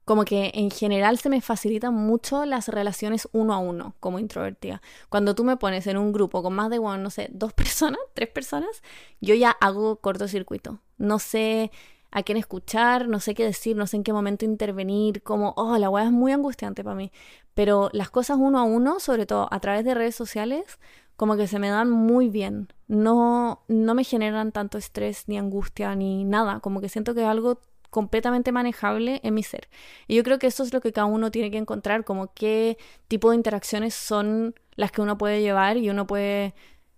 [0.05, 4.81] Como que en general se me facilitan mucho las relaciones uno a uno como introvertida.
[5.09, 7.99] Cuando tú me pones en un grupo con más de, bueno, no sé, dos personas,
[8.15, 8.83] tres personas,
[9.21, 10.81] yo ya hago cortocircuito.
[10.97, 11.73] No sé
[12.13, 15.77] a quién escuchar, no sé qué decir, no sé en qué momento intervenir, como, oh,
[15.77, 17.13] la weá es muy angustiante para mí.
[17.55, 20.79] Pero las cosas uno a uno, sobre todo a través de redes sociales,
[21.17, 22.73] como que se me dan muy bien.
[22.89, 26.61] No, no me generan tanto estrés, ni angustia, ni nada.
[26.61, 29.69] Como que siento que es algo completamente manejable en mi ser.
[30.07, 32.77] Y yo creo que eso es lo que cada uno tiene que encontrar, como qué
[33.09, 36.55] tipo de interacciones son las que uno puede llevar y uno puede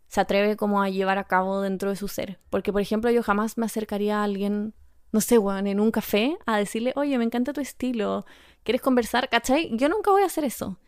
[0.08, 2.40] se atreve como a llevar a cabo dentro de su ser.
[2.50, 4.74] Porque, por ejemplo, yo jamás me acercaría a alguien,
[5.12, 8.24] no sé, weón, en un café a decirle, oye, me encanta tu estilo,
[8.64, 9.28] ¿quieres conversar?
[9.28, 9.70] ¿Cachai?
[9.76, 10.78] Yo nunca voy a hacer eso.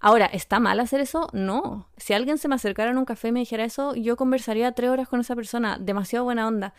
[0.00, 1.28] Ahora, ¿está mal hacer eso?
[1.32, 1.88] No.
[1.96, 4.90] Si alguien se me acercara en un café y me dijera eso, yo conversaría tres
[4.90, 5.76] horas con esa persona.
[5.80, 6.74] Demasiado buena onda.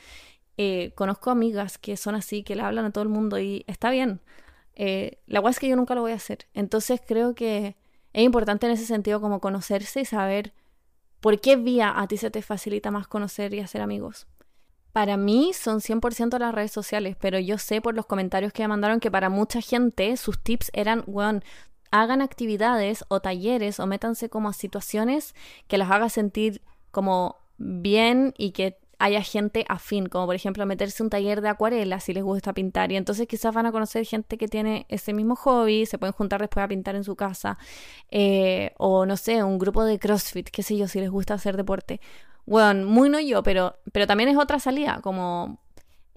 [0.57, 3.89] Eh, conozco amigas que son así, que le hablan a todo el mundo y está
[3.89, 4.21] bien.
[4.75, 6.47] Eh, la cual es que yo nunca lo voy a hacer.
[6.53, 7.75] Entonces creo que
[8.13, 10.53] es importante en ese sentido como conocerse y saber
[11.19, 14.27] por qué vía a ti se te facilita más conocer y hacer amigos.
[14.93, 18.69] Para mí son 100% las redes sociales, pero yo sé por los comentarios que me
[18.69, 21.43] mandaron que para mucha gente sus tips eran, weón,
[21.91, 25.35] hagan actividades o talleres o métanse como a situaciones
[25.67, 31.01] que las haga sentir como bien y que haya gente afín, como por ejemplo meterse
[31.01, 34.37] un taller de acuarela si les gusta pintar y entonces quizás van a conocer gente
[34.37, 37.57] que tiene ese mismo hobby, se pueden juntar después a pintar en su casa
[38.11, 41.55] eh, o no sé, un grupo de CrossFit, qué sé yo, si les gusta hacer
[41.55, 42.01] deporte.
[42.45, 45.59] Bueno, muy no yo, pero, pero también es otra salida, como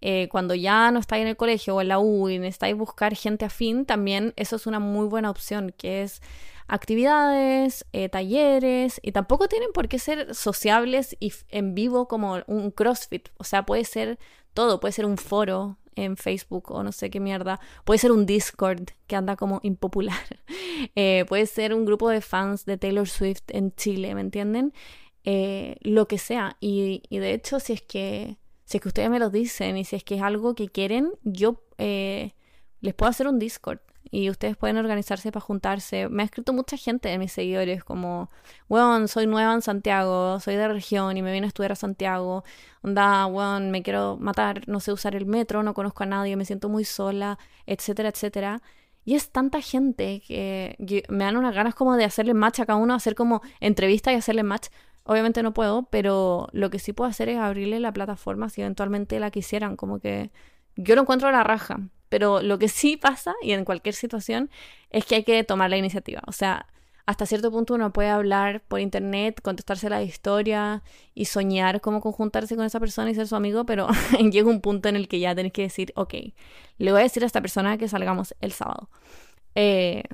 [0.05, 3.15] eh, cuando ya no estáis en el colegio o en la U y necesitáis buscar
[3.15, 6.21] gente afín, también eso es una muy buena opción, que es
[6.67, 12.73] actividades, eh, talleres, y tampoco tienen por qué ser sociables y en vivo como un
[12.73, 13.29] CrossFit.
[13.37, 14.19] O sea, puede ser
[14.55, 18.27] todo, puede ser un foro en Facebook o no sé qué mierda, puede ser un
[18.27, 20.43] Discord que anda como impopular,
[20.97, 24.73] eh, puede ser un grupo de fans de Taylor Swift en Chile, ¿me entienden?
[25.83, 26.57] Lo que sea.
[26.59, 28.39] Y, de hecho, si es que
[28.73, 31.13] si es que ustedes me lo dicen y si es que es algo que quieren,
[31.25, 33.81] yo les puedo hacer un Discord
[34.11, 36.09] y ustedes pueden organizarse para juntarse.
[36.09, 38.31] Me ha escrito mucha gente de mis seguidores como,
[38.71, 42.45] weón, soy nueva en Santiago, soy de región y me vine a estudiar a Santiago.
[42.81, 46.47] Onda, weón, me quiero matar, no sé usar el metro, no conozco a nadie, me
[46.47, 48.63] siento muy sola, etcétera, etcétera.
[49.05, 52.79] Y es tanta gente que, me dan unas ganas como de hacerle match a cada
[52.79, 54.69] uno, hacer como entrevista y hacerle match.
[55.05, 59.19] Obviamente no puedo, pero lo que sí puedo hacer es abrirle la plataforma si eventualmente
[59.21, 60.31] la quisieran, como que
[60.77, 61.81] yo lo encuentro a la raja.
[62.09, 64.51] Pero lo que sí pasa, y en cualquier situación,
[64.91, 66.23] es que hay que tomar la iniciativa.
[66.27, 66.67] O sea,
[67.07, 70.83] hasta cierto punto uno puede hablar por internet, contestarse la historia
[71.15, 73.89] y soñar cómo conjuntarse con esa persona y ser su amigo, pero
[74.31, 76.15] llega un punto en el que ya tenés que decir, ok,
[76.79, 78.89] le voy a decir a esta persona que salgamos el sábado.
[79.55, 80.05] Eh,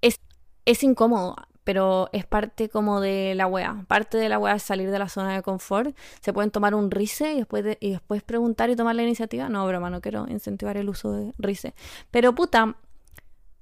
[0.00, 0.20] es,
[0.64, 3.84] es incómodo pero es parte como de la wea.
[3.88, 5.96] Parte de la wea es salir de la zona de confort.
[6.20, 9.48] Se pueden tomar un RICE y después, y después preguntar y tomar la iniciativa.
[9.48, 11.74] No, broma, no quiero incentivar el uso de RICE.
[12.12, 12.76] Pero puta,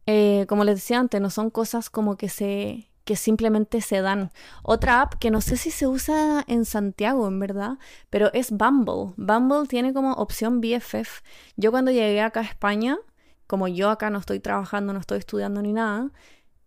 [0.04, 4.32] eh, como les decía antes, no son cosas como que se que simplemente se dan.
[4.62, 7.78] Otra app que no sé si se usa en Santiago, en verdad,
[8.10, 9.14] pero es Bumble.
[9.16, 11.22] Bumble tiene como opción BFF.
[11.56, 12.98] Yo cuando llegué acá a España,
[13.46, 16.10] como yo acá no estoy trabajando, no estoy estudiando ni nada,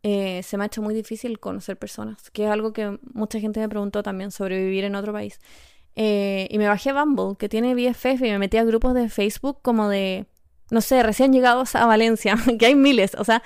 [0.04, 3.60] eh, se me ha hecho muy difícil conocer personas, que es algo que mucha gente
[3.60, 5.40] me preguntó también sobre vivir en otro país.
[5.96, 9.10] Eh, y me bajé a Bumble, que tiene BFF, y me metí a grupos de
[9.10, 10.28] Facebook como de,
[10.70, 13.42] no sé, recién llegados a Valencia, que hay miles, o sea,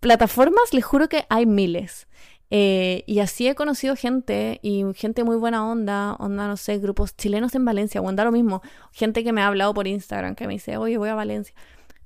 [0.00, 2.08] plataformas, les juro que hay miles.
[2.52, 7.16] Eh, y así he conocido gente y gente muy buena onda, onda, no sé, grupos
[7.16, 10.48] chilenos en Valencia, o onda lo mismo, gente que me ha hablado por Instagram, que
[10.48, 11.54] me dice, oye, voy a Valencia,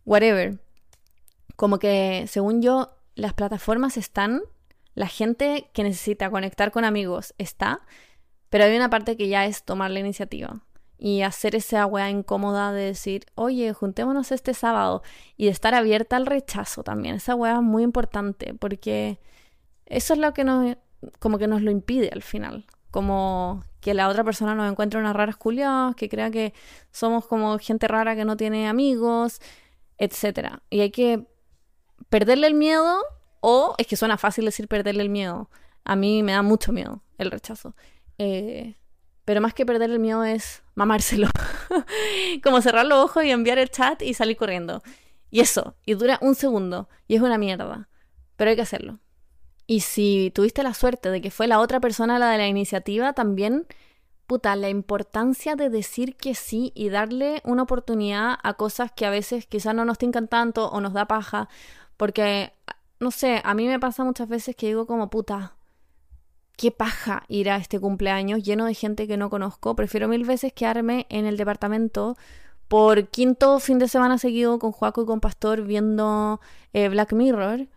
[0.04, 0.60] whatever.
[1.56, 4.42] Como que, según yo, las plataformas están,
[4.94, 7.80] la gente que necesita conectar con amigos está,
[8.48, 10.62] pero hay una parte que ya es tomar la iniciativa
[10.98, 15.02] y hacer esa weá incómoda de decir, oye, juntémonos este sábado
[15.36, 17.16] y de estar abierta al rechazo también.
[17.16, 19.18] Esa weá es muy importante porque
[19.86, 20.76] eso es lo que nos,
[21.18, 22.66] como que nos lo impide al final.
[22.90, 26.54] Como que la otra persona nos encuentre unas raras culiadas, que crea que
[26.92, 29.40] somos como gente rara que no tiene amigos,
[29.98, 30.60] etc.
[30.70, 31.26] Y hay que
[32.08, 32.98] perderle el miedo
[33.40, 35.50] o es que suena fácil decir perderle el miedo.
[35.84, 37.74] A mí me da mucho miedo el rechazo.
[38.18, 38.76] Eh,
[39.24, 41.28] pero más que perder el miedo es mamárselo.
[42.42, 44.82] Como cerrar los ojos y enviar el chat y salir corriendo.
[45.30, 46.88] Y eso, y dura un segundo.
[47.08, 47.88] Y es una mierda.
[48.36, 49.00] Pero hay que hacerlo.
[49.66, 53.14] Y si tuviste la suerte de que fue la otra persona la de la iniciativa,
[53.14, 53.66] también,
[54.26, 59.10] puta, la importancia de decir que sí y darle una oportunidad a cosas que a
[59.10, 61.48] veces quizás no nos tincan tanto o nos da paja
[61.96, 62.52] porque,
[63.00, 65.54] no sé, a mí me pasa muchas veces que digo como puta,
[66.56, 69.74] qué paja ir a este cumpleaños lleno de gente que no conozco.
[69.76, 72.16] Prefiero mil veces quedarme en el departamento
[72.68, 76.40] por quinto fin de semana seguido con Juaco y con Pastor viendo
[76.72, 77.68] eh, Black Mirror.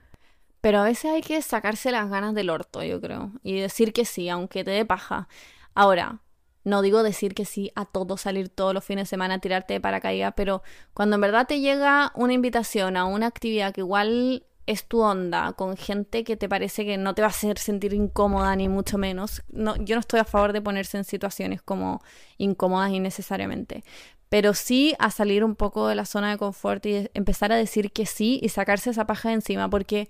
[0.62, 3.32] Pero a veces hay que sacarse las ganas del orto, yo creo.
[3.44, 5.28] Y decir que sí, aunque te dé paja.
[5.76, 6.20] Ahora,
[6.68, 9.80] no digo decir que sí a todo, salir todos los fines de semana, tirarte de
[9.80, 14.84] paracaídas, pero cuando en verdad te llega una invitación a una actividad que igual es
[14.86, 18.54] tu onda, con gente que te parece que no te va a hacer sentir incómoda
[18.58, 19.44] ni mucho menos.
[19.48, 22.04] No, yo no estoy a favor de ponerse en situaciones como
[22.38, 23.86] incómodas innecesariamente.
[24.28, 27.94] Pero sí a salir un poco de la zona de confort y empezar a decir
[27.94, 29.70] que sí y sacarse esa paja de encima.
[29.70, 30.10] Porque,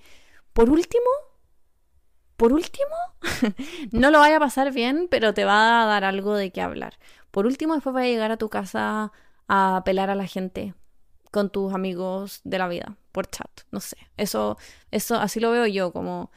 [0.53, 1.05] por último,
[2.37, 2.95] por último,
[3.91, 6.97] no lo vaya a pasar bien, pero te va a dar algo de qué hablar.
[7.31, 9.11] Por último, después va a llegar a tu casa
[9.47, 10.73] a apelar a la gente
[11.31, 13.97] con tus amigos de la vida por chat, no sé.
[14.17, 14.57] Eso
[14.91, 16.31] eso así lo veo yo como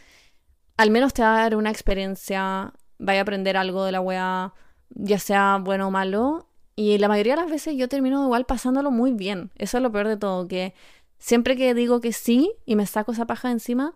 [0.77, 4.55] al menos te va a dar una experiencia, vaya a aprender algo de la wea,
[4.89, 8.91] ya sea bueno o malo, y la mayoría de las veces yo termino igual pasándolo
[8.91, 9.51] muy bien.
[9.57, 10.75] Eso es lo peor de todo, que
[11.19, 13.95] siempre que digo que sí y me saco esa paja encima,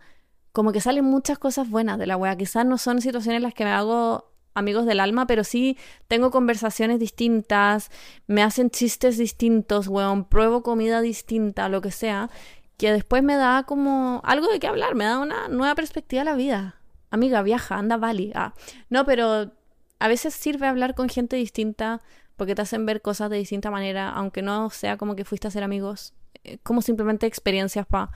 [0.54, 2.36] como que salen muchas cosas buenas de la wea.
[2.36, 6.30] Quizás no son situaciones en las que me hago amigos del alma, pero sí tengo
[6.30, 7.90] conversaciones distintas,
[8.28, 12.30] me hacen chistes distintos, weón, pruebo comida distinta, lo que sea,
[12.76, 16.24] que después me da como algo de qué hablar, me da una nueva perspectiva a
[16.24, 16.76] la vida.
[17.10, 18.30] Amiga, viaja, anda, Bali.
[18.36, 18.54] Ah,
[18.90, 19.50] no, pero
[19.98, 22.00] a veces sirve hablar con gente distinta
[22.36, 25.50] porque te hacen ver cosas de distinta manera, aunque no sea como que fuiste a
[25.50, 26.14] ser amigos,
[26.44, 28.12] eh, como simplemente experiencias para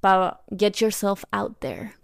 [0.00, 1.94] pa get yourself out there.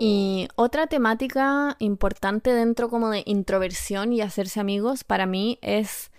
[0.00, 6.10] Y otra temática importante dentro como de introversión y hacerse amigos para mí es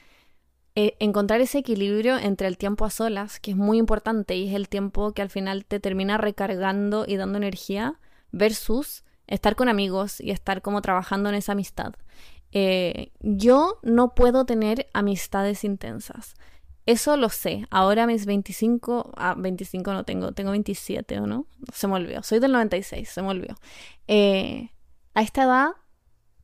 [0.75, 4.55] eh, encontrar ese equilibrio entre el tiempo a solas, que es muy importante y es
[4.55, 7.99] el tiempo que al final te termina recargando y dando energía,
[8.31, 11.93] versus estar con amigos y estar como trabajando en esa amistad.
[12.51, 16.35] Eh, yo no puedo tener amistades intensas.
[16.85, 17.65] Eso lo sé.
[17.71, 21.47] Ahora mis 25, ah, 25 no tengo, tengo 27 o no.
[21.73, 22.21] Se me olvidó.
[22.23, 23.55] Soy del 96, se me olvidó.
[24.07, 24.69] Eh,
[25.13, 25.69] a esta edad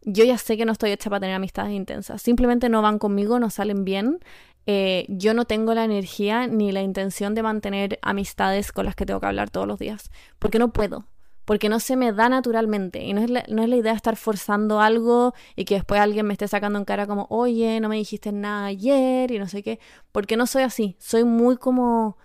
[0.03, 2.21] yo ya sé que no estoy hecha para tener amistades intensas.
[2.21, 4.19] Simplemente no van conmigo, no salen bien.
[4.65, 9.05] Eh, yo no tengo la energía ni la intención de mantener amistades con las que
[9.05, 10.11] tengo que hablar todos los días.
[10.39, 11.05] Porque no puedo
[11.51, 13.03] porque no se me da naturalmente.
[13.03, 16.25] Y no es, la, no es la idea estar forzando algo y que después alguien
[16.25, 19.61] me esté sacando en cara como, oye, no me dijiste nada ayer y no sé
[19.61, 19.77] qué,
[20.13, 20.95] porque no soy así.
[20.97, 22.15] Soy muy como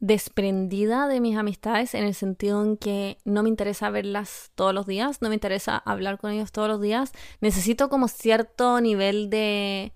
[0.00, 4.86] desprendida de mis amistades en el sentido en que no me interesa verlas todos los
[4.86, 7.12] días, no me interesa hablar con ellos todos los días.
[7.42, 9.92] Necesito como cierto nivel de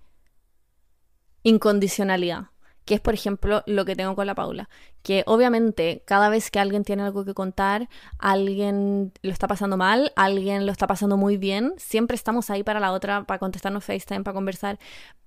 [1.41, 2.51] incondicionalidad
[2.91, 4.67] que es por ejemplo lo que tengo con la Paula,
[5.01, 7.87] que obviamente cada vez que alguien tiene algo que contar,
[8.19, 12.81] alguien lo está pasando mal, alguien lo está pasando muy bien, siempre estamos ahí para
[12.81, 14.77] la otra, para contestarnos FaceTime, para conversar,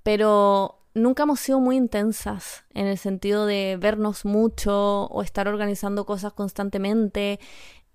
[0.03, 6.05] pero nunca hemos sido muy intensas en el sentido de vernos mucho o estar organizando
[6.05, 7.41] cosas constantemente,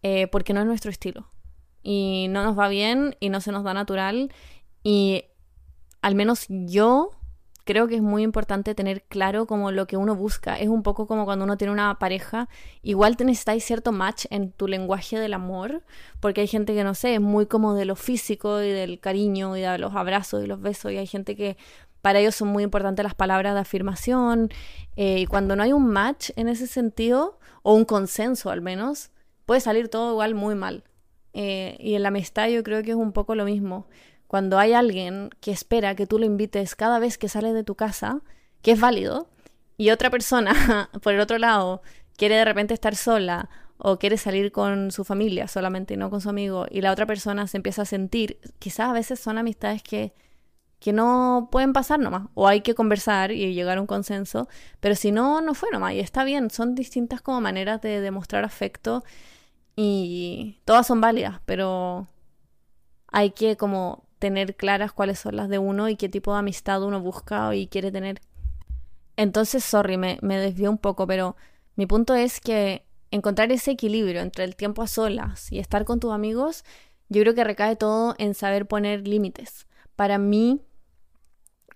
[0.01, 1.29] eh, porque no es nuestro estilo.
[1.84, 4.34] Y no nos va bien y no se nos da natural.
[4.82, 5.25] Y
[6.01, 7.18] al menos yo
[7.69, 10.58] creo que es muy importante tener claro como lo que uno busca.
[10.58, 12.49] Es un poco como cuando uno tiene una pareja,
[12.82, 15.84] igual te necesitáis cierto match en tu lenguaje del amor,
[16.19, 19.55] porque hay gente que no sé, es muy como de lo físico y del cariño
[19.55, 21.58] y de los abrazos y los besos, y hay gente que
[22.01, 24.49] para ellos son muy importantes las palabras de afirmación,
[24.95, 29.12] eh, y cuando no hay un match en ese sentido, o un consenso al menos,
[29.45, 30.86] puede salir todo igual muy mal.
[31.34, 33.86] Eh, y en la amistad yo creo que es un poco lo mismo
[34.29, 37.73] cuando hay alguien que espera que tú lo invites cada vez que sales de tu
[37.73, 38.21] casa,
[38.61, 39.27] que es válido,
[39.75, 40.53] y otra persona,
[41.01, 41.81] por el otro lado,
[42.15, 46.21] quiere de repente estar sola o quiere salir con su familia solamente y no con
[46.21, 49.81] su amigo, y la otra persona se empieza a sentir, quizás a veces son amistades
[49.81, 50.13] que,
[50.77, 54.47] que no pueden pasar nomás, o hay que conversar y llegar a un consenso,
[54.79, 58.43] pero si no, no fue nomás, y está bien, son distintas como maneras de demostrar
[58.43, 59.03] afecto
[59.75, 62.07] y todas son válidas, pero
[63.07, 66.84] hay que como tener claras cuáles son las de uno y qué tipo de amistad
[66.84, 68.21] uno busca y quiere tener.
[69.17, 71.36] Entonces, sorry, me, me desvió un poco, pero
[71.75, 75.99] mi punto es que encontrar ese equilibrio entre el tiempo a solas y estar con
[75.99, 76.63] tus amigos,
[77.10, 79.67] yo creo que recae todo en saber poner límites.
[79.95, 80.62] Para mí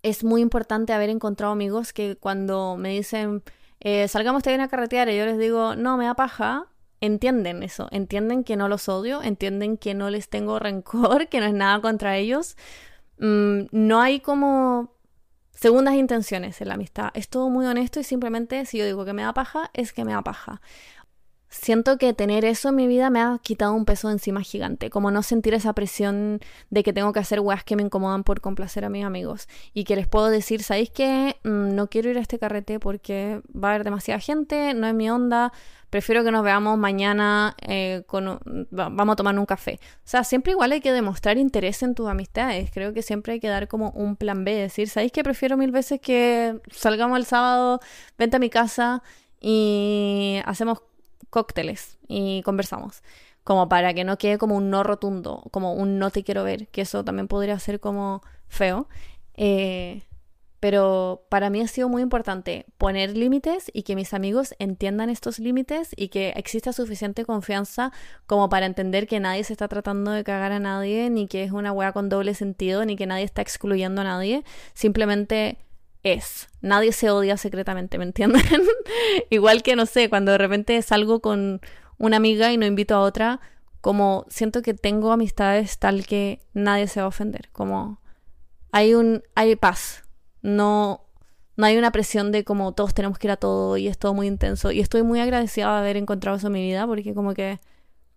[0.04, 3.42] es muy importante haber encontrado amigos que cuando me dicen,
[3.80, 6.68] eh, salgamos también a carretear, y yo les digo, no, me da paja,
[7.06, 11.46] entienden eso, entienden que no los odio, entienden que no les tengo rencor, que no
[11.46, 12.56] es nada contra ellos.
[13.20, 14.94] Mm, no hay como
[15.52, 17.12] segundas intenciones en la amistad.
[17.14, 20.06] Es todo muy honesto y simplemente si yo digo que me da paja, es que
[20.06, 20.62] me da paja
[21.54, 25.12] siento que tener eso en mi vida me ha quitado un peso encima gigante, como
[25.12, 26.40] no sentir esa presión
[26.72, 29.84] de que tengo que hacer weas que me incomodan por complacer a mis amigos y
[29.84, 31.38] que les puedo decir, ¿sabéis qué?
[31.44, 34.96] Mm, no quiero ir a este carrete porque va a haber demasiada gente, no es
[34.96, 35.54] mi onda,
[35.92, 38.40] prefiero que nos veamos mañana, eh, con,
[38.72, 39.80] vamos a tomar un café.
[39.98, 43.40] O sea, siempre igual hay que demostrar interés en tus amistades, creo que siempre hay
[43.40, 47.26] que dar como un plan B, decir, ¿sabéis que prefiero mil veces que salgamos el
[47.26, 47.80] sábado,
[48.18, 49.04] vente a mi casa
[49.40, 50.82] y hacemos
[51.34, 53.02] cócteles y conversamos.
[53.44, 56.68] Como para que no quede como un no rotundo, como un no te quiero ver,
[56.68, 58.88] que eso también podría ser como feo.
[59.34, 60.04] Eh,
[60.60, 65.40] pero para mí ha sido muy importante poner límites y que mis amigos entiendan estos
[65.40, 67.92] límites y que exista suficiente confianza
[68.28, 71.52] como para entender que nadie se está tratando de cagar a nadie, ni que es
[71.52, 74.44] una hueá con doble sentido, ni que nadie está excluyendo a nadie.
[74.76, 75.58] Simplemente
[76.04, 76.50] es.
[76.62, 78.44] Nadie se odia secretamente, ¿me entienden?
[79.30, 81.62] Igual que, no sé, cuando de repente salgo con
[81.98, 83.40] una amiga y no invito a otra,
[83.82, 87.50] como siento que tengo amistades tal que nadie se va a ofender.
[87.52, 88.02] Como
[88.72, 90.04] hay un, hay paz.
[90.42, 91.06] No,
[91.56, 94.14] no hay una presión de como todos tenemos que ir a todo y es todo
[94.14, 94.72] muy intenso.
[94.72, 97.60] Y estoy muy agradecida de haber encontrado eso en mi vida porque como que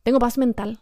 [0.03, 0.80] tengo paz mental.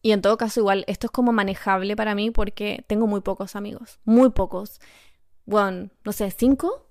[0.00, 3.56] Y en todo caso, igual, esto es como manejable para mí porque tengo muy pocos
[3.56, 4.80] amigos, muy pocos.
[5.48, 6.86] Bueno, no sé, cinco.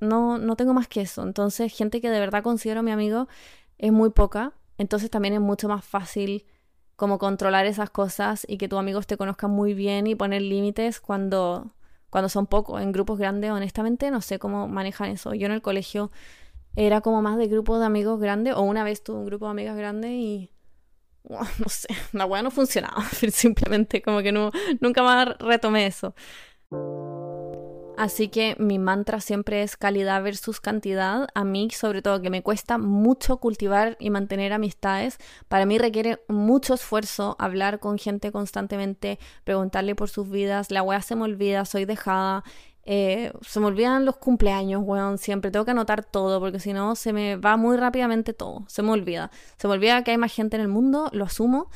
[0.00, 1.22] no, no tengo más que eso.
[1.22, 3.26] Entonces, gente que de verdad considero mi amigo
[3.78, 4.52] es muy poca.
[4.76, 6.44] Entonces también es mucho más fácil
[6.96, 11.00] como controlar esas cosas y que tus amigos te conozcan muy bien y poner límites
[11.00, 11.72] cuando,
[12.10, 12.82] cuando son pocos.
[12.82, 15.32] En grupos grandes, honestamente, no sé cómo manejan eso.
[15.32, 16.10] Yo en el colegio
[16.76, 19.52] era como más de grupo de amigos grandes, o una vez tuve un grupo de
[19.52, 20.52] amigas grandes y
[21.30, 23.02] no sé, la weá no funcionaba.
[23.30, 24.50] Simplemente como que no,
[24.80, 26.14] nunca más retomé eso.
[28.00, 31.28] Así que mi mantra siempre es calidad versus cantidad.
[31.34, 35.18] A mí, sobre todo, que me cuesta mucho cultivar y mantener amistades.
[35.48, 40.70] Para mí requiere mucho esfuerzo hablar con gente constantemente, preguntarle por sus vidas.
[40.70, 42.42] La weá se me olvida, soy dejada.
[42.84, 45.50] Eh, se me olvidan los cumpleaños, weón, siempre.
[45.50, 48.64] Tengo que anotar todo porque si no se me va muy rápidamente todo.
[48.68, 49.30] Se me olvida.
[49.58, 51.68] Se me olvida que hay más gente en el mundo, lo asumo.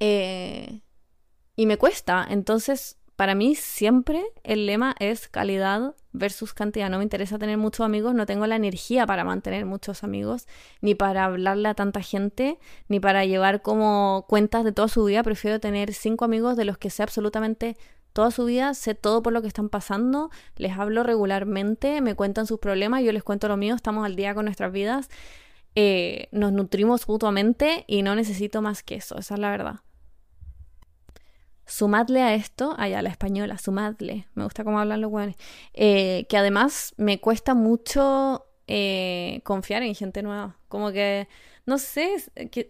[0.00, 0.82] Eh,
[1.54, 2.26] y me cuesta.
[2.28, 6.88] Entonces, para mí siempre el lema es calidad versus cantidad.
[6.88, 10.48] No me interesa tener muchos amigos, no tengo la energía para mantener muchos amigos,
[10.80, 12.58] ni para hablarle a tanta gente,
[12.88, 15.22] ni para llevar como cuentas de toda su vida.
[15.22, 17.76] Prefiero tener cinco amigos de los que sé absolutamente
[18.14, 22.46] toda su vida, sé todo por lo que están pasando, les hablo regularmente, me cuentan
[22.46, 25.10] sus problemas, yo les cuento lo mío, estamos al día con nuestras vidas,
[25.74, 29.80] eh, nos nutrimos mutuamente y no necesito más que eso, esa es la verdad.
[31.70, 35.36] Sumadle a esto, allá la española, sumadle, me gusta cómo hablan los buenos,
[35.72, 41.28] eh, que además me cuesta mucho eh, confiar en gente nueva, como que,
[41.66, 42.16] no sé,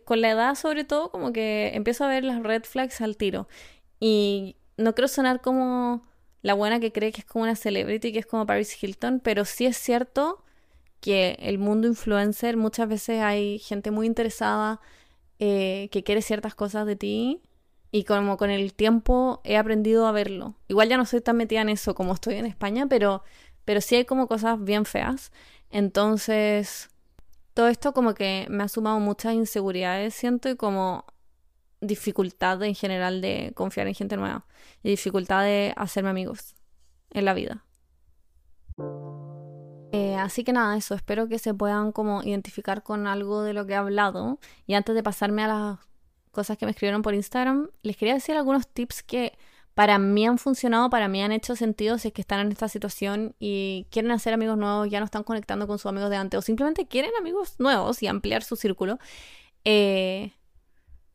[0.04, 3.48] con la edad sobre todo, como que empiezo a ver las red flags al tiro.
[4.00, 6.06] Y no quiero sonar como
[6.42, 9.46] la buena que cree que es como una celebrity, que es como Paris Hilton, pero
[9.46, 10.44] sí es cierto
[11.00, 14.78] que el mundo influencer muchas veces hay gente muy interesada
[15.38, 17.40] eh, que quiere ciertas cosas de ti
[17.90, 20.54] y como con el tiempo he aprendido a verlo.
[20.68, 23.22] Igual ya no soy tan metida en eso como estoy en España, pero,
[23.64, 25.32] pero sí hay como cosas bien feas.
[25.70, 26.90] Entonces,
[27.54, 31.04] todo esto como que me ha sumado muchas inseguridades, siento, y como
[31.80, 34.44] dificultad en general de confiar en gente nueva
[34.82, 36.54] y dificultad de hacerme amigos
[37.10, 37.64] en la vida.
[39.92, 43.66] Eh, así que nada, eso, espero que se puedan como identificar con algo de lo
[43.66, 44.38] que he hablado.
[44.66, 45.78] Y antes de pasarme a las
[46.40, 49.36] cosas que me escribieron por Instagram, les quería decir algunos tips que
[49.74, 52.66] para mí han funcionado, para mí han hecho sentido si es que están en esta
[52.66, 56.38] situación y quieren hacer amigos nuevos, ya no están conectando con sus amigos de antes
[56.38, 58.98] o simplemente quieren amigos nuevos y ampliar su círculo.
[59.66, 60.32] Eh,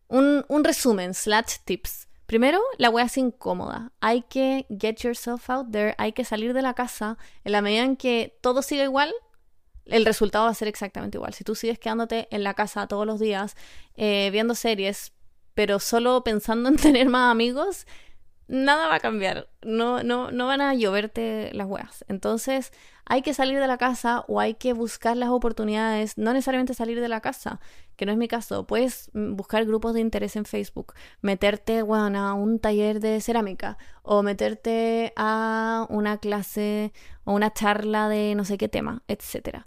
[0.09, 2.07] un, un resumen, slash tips.
[2.27, 3.91] Primero, la wea es incómoda.
[3.99, 7.17] Hay que get yourself out there, hay que salir de la casa.
[7.43, 9.11] En la medida en que todo siga igual,
[9.85, 11.33] el resultado va a ser exactamente igual.
[11.33, 13.55] Si tú sigues quedándote en la casa todos los días,
[13.95, 15.13] eh, viendo series,
[15.55, 17.87] pero solo pensando en tener más amigos,
[18.47, 19.49] nada va a cambiar.
[19.63, 22.05] No, no, no van a lloverte las weas.
[22.07, 22.71] Entonces,
[23.05, 26.99] hay que salir de la casa o hay que buscar las oportunidades, no necesariamente salir
[26.99, 27.59] de la casa,
[27.95, 28.67] que no es mi caso.
[28.67, 33.77] Puedes mm, buscar grupos de interés en Facebook, meterte bueno, a un taller de cerámica
[34.03, 36.93] o meterte a una clase
[37.23, 39.65] o una charla de no sé qué tema, etcétera.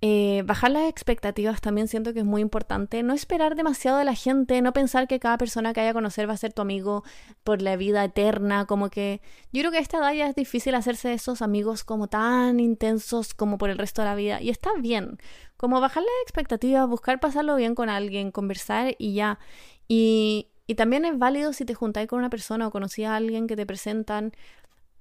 [0.00, 3.02] Eh, bajar las expectativas también siento que es muy importante.
[3.02, 6.28] No esperar demasiado de la gente, no pensar que cada persona que haya a conocer
[6.28, 7.02] va a ser tu amigo
[7.42, 9.20] por la vida eterna, como que
[9.52, 13.34] yo creo que a esta edad ya es difícil hacerse esos amigos como tan intensos
[13.34, 14.40] como por el resto de la vida.
[14.40, 15.18] Y está bien,
[15.56, 19.40] como bajar las expectativas, buscar pasarlo bien con alguien, conversar y ya.
[19.88, 23.48] Y, y también es válido si te juntáis con una persona o conocías a alguien
[23.48, 24.32] que te presentan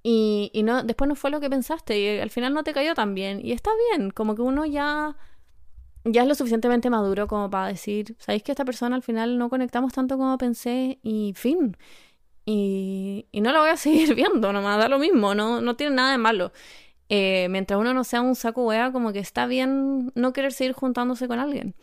[0.03, 2.93] y, y no, después no fue lo que pensaste y al final no te cayó
[2.93, 3.39] tan bien.
[3.43, 5.17] Y está bien, como que uno ya,
[6.05, 9.49] ya es lo suficientemente maduro como para decir, ¿sabéis que esta persona al final no
[9.49, 10.99] conectamos tanto como pensé?
[11.03, 11.77] Y fin.
[12.45, 15.95] Y, y no la voy a seguir viendo, nomás da lo mismo, no, no tiene
[15.95, 16.51] nada de malo.
[17.09, 20.73] Eh, mientras uno no sea un saco wea, como que está bien no querer seguir
[20.73, 21.75] juntándose con alguien.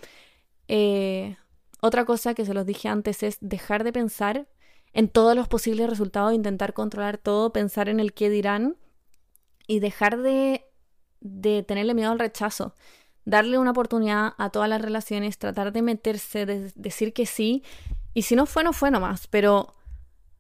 [0.69, 1.37] Eh,
[1.81, 4.47] otra cosa que se los dije antes es dejar de pensar
[4.95, 8.77] en todos los posibles resultados, intentar controlar todo, pensar en el qué dirán
[9.67, 10.65] y dejar de,
[11.21, 12.75] de tenerle miedo al rechazo.
[13.27, 17.65] Darle una oportunidad a todas las relaciones, tratar de meterse, de decir que sí.
[18.13, 19.27] Y si no fue, no fue nomás.
[19.27, 19.75] Pero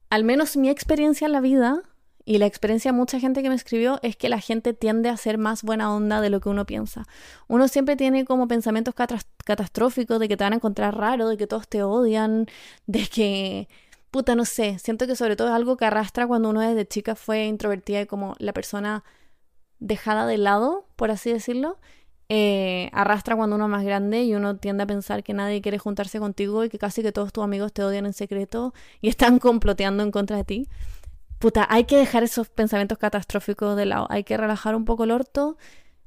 [0.08, 1.82] al menos mi experiencia en la vida
[2.26, 5.16] y la experiencia de mucha gente que me escribió es que la gente tiende a
[5.16, 7.06] ser más buena onda de lo que uno piensa.
[7.48, 8.94] Uno siempre tiene como pensamientos
[9.44, 12.46] catastróficos de que te van a encontrar raro, de que todos te odian,
[12.86, 13.68] de que
[14.14, 17.16] puta, no sé, siento que sobre todo es algo que arrastra cuando uno desde chica
[17.16, 19.02] fue introvertida y como la persona
[19.80, 21.80] dejada de lado, por así decirlo.
[22.28, 25.78] eh, arrastra cuando uno es más grande y uno tiende a pensar que nadie quiere
[25.80, 29.40] juntarse contigo y que casi que todos tus amigos te odian en secreto y están
[29.40, 30.68] comploteando en contra de ti.
[31.40, 34.06] Puta, hay que dejar esos pensamientos catastróficos de lado.
[34.10, 35.58] Hay que relajar un poco el orto.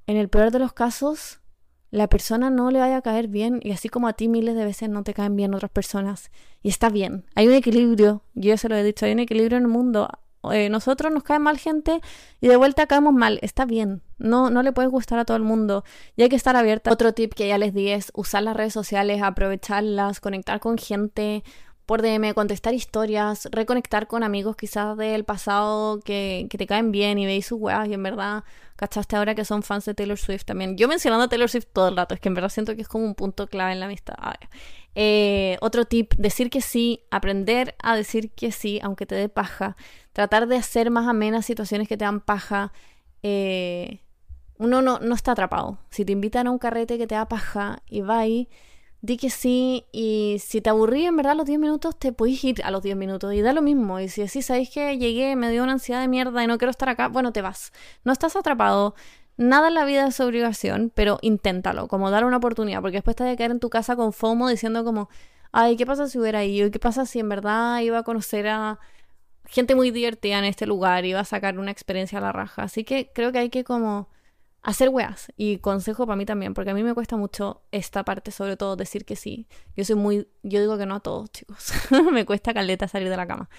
[0.07, 1.41] En el peor de los casos,
[1.89, 4.65] la persona no le vaya a caer bien y así como a ti miles de
[4.65, 6.31] veces no te caen bien otras personas.
[6.61, 7.25] Y está bien.
[7.35, 8.23] Hay un equilibrio.
[8.33, 9.05] Yo se lo he dicho.
[9.05, 10.09] Hay un equilibrio en el mundo.
[10.51, 12.01] Eh, nosotros nos cae mal gente
[12.41, 13.39] y de vuelta caemos mal.
[13.41, 14.01] Está bien.
[14.17, 15.83] No, no le puede gustar a todo el mundo.
[16.15, 16.91] Y hay que estar abierta.
[16.91, 21.43] Otro tip que ya les di es usar las redes sociales, aprovecharlas, conectar con gente
[21.87, 27.17] por DM, contestar historias, reconectar con amigos quizás del pasado que, que te caen bien
[27.17, 28.43] y veis sus weas y en verdad
[28.75, 30.75] cachaste ahora que son fans de Taylor Swift también.
[30.75, 32.89] Yo mencionando a Taylor Swift todo el rato, es que en verdad siento que es
[32.89, 34.15] como un punto clave en la amistad.
[34.95, 39.77] Eh, otro tip, decir que sí, aprender a decir que sí, aunque te dé paja,
[40.11, 42.73] tratar de hacer más amenas situaciones que te dan paja.
[43.23, 44.01] Eh,
[44.57, 45.79] uno no, no está atrapado.
[45.89, 48.49] Si te invitan a un carrete que te da paja y va ahí
[49.01, 52.63] di que sí y si te aburrí en verdad los 10 minutos, te puedes ir
[52.63, 53.99] a los 10 minutos y da lo mismo.
[53.99, 56.71] Y si así sabéis que llegué, me dio una ansiedad de mierda y no quiero
[56.71, 57.71] estar acá, bueno, te vas.
[58.03, 58.95] No estás atrapado.
[59.37, 63.23] Nada en la vida es obligación, pero inténtalo, como dar una oportunidad, porque después te
[63.23, 65.09] vas a quedar en tu casa con FOMO diciendo como,
[65.51, 66.71] ay, ¿qué pasa si hubiera ido?
[66.71, 68.79] ¿Qué pasa si en verdad iba a conocer a
[69.45, 72.63] gente muy divertida en este lugar iba a sacar una experiencia a la raja?
[72.63, 74.09] Así que creo que hay que como
[74.61, 75.31] hacer weas.
[75.37, 78.75] Y consejo para mí también, porque a mí me cuesta mucho esta parte, sobre todo
[78.75, 79.47] decir que sí.
[79.75, 81.71] Yo soy muy, yo digo que no a todos, chicos.
[82.11, 83.49] me cuesta caleta salir de la cama.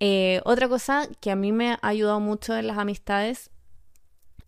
[0.00, 3.50] Eh, otra cosa que a mí me ha ayudado mucho en las amistades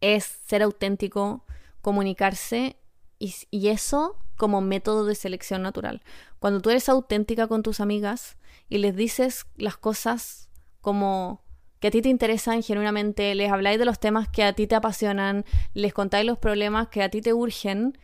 [0.00, 1.44] es ser auténtico,
[1.80, 2.76] comunicarse
[3.18, 6.02] y, y eso como método de selección natural.
[6.40, 8.38] Cuando tú eres auténtica con tus amigas
[8.68, 10.48] y les dices las cosas
[10.80, 11.41] como
[11.82, 14.76] que a ti te interesan genuinamente, les habláis de los temas que a ti te
[14.76, 17.98] apasionan, les contáis los problemas que a ti te urgen,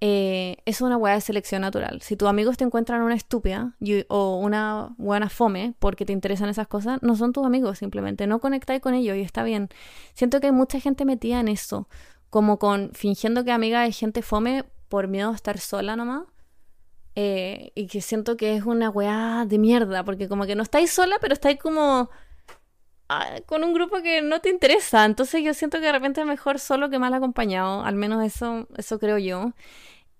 [0.00, 2.00] eh, es una hueá de selección natural.
[2.00, 3.74] Si tus amigos te encuentran una estúpida
[4.06, 8.38] o una buena fome porque te interesan esas cosas, no son tus amigos simplemente, no
[8.38, 9.68] conectáis con ellos y está bien.
[10.14, 11.88] Siento que hay mucha gente metida en eso,
[12.30, 16.22] como con fingiendo que amiga es gente fome por miedo a estar sola nomás.
[17.16, 20.92] Eh, y que siento que es una weá de mierda, porque como que no estáis
[20.92, 22.10] sola, pero estáis como
[23.46, 25.04] con un grupo que no te interesa.
[25.04, 27.82] Entonces yo siento que de repente es mejor solo que mal acompañado.
[27.84, 29.52] Al menos eso, eso creo yo.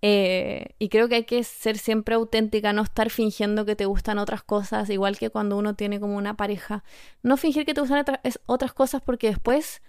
[0.00, 4.18] Eh, y creo que hay que ser siempre auténtica, no estar fingiendo que te gustan
[4.18, 6.84] otras cosas, igual que cuando uno tiene como una pareja.
[7.22, 8.04] No fingir que te gustan
[8.46, 9.82] otras cosas porque después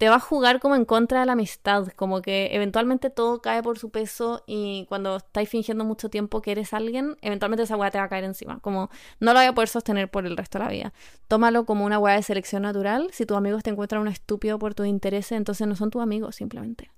[0.00, 3.62] te va a jugar como en contra de la amistad, como que eventualmente todo cae
[3.62, 7.90] por su peso y cuando estáis fingiendo mucho tiempo que eres alguien, eventualmente esa weá
[7.90, 8.88] te va a caer encima, como
[9.18, 10.94] no lo voy a poder sostener por el resto de la vida.
[11.28, 14.74] Tómalo como una weá de selección natural, si tus amigos te encuentran un estúpido por
[14.74, 16.90] tus intereses, entonces no son tus amigos simplemente.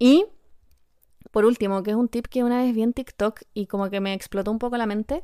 [0.00, 0.26] Y
[1.30, 4.00] por último, que es un tip que una vez vi en TikTok y como que
[4.00, 5.22] me explotó un poco la mente,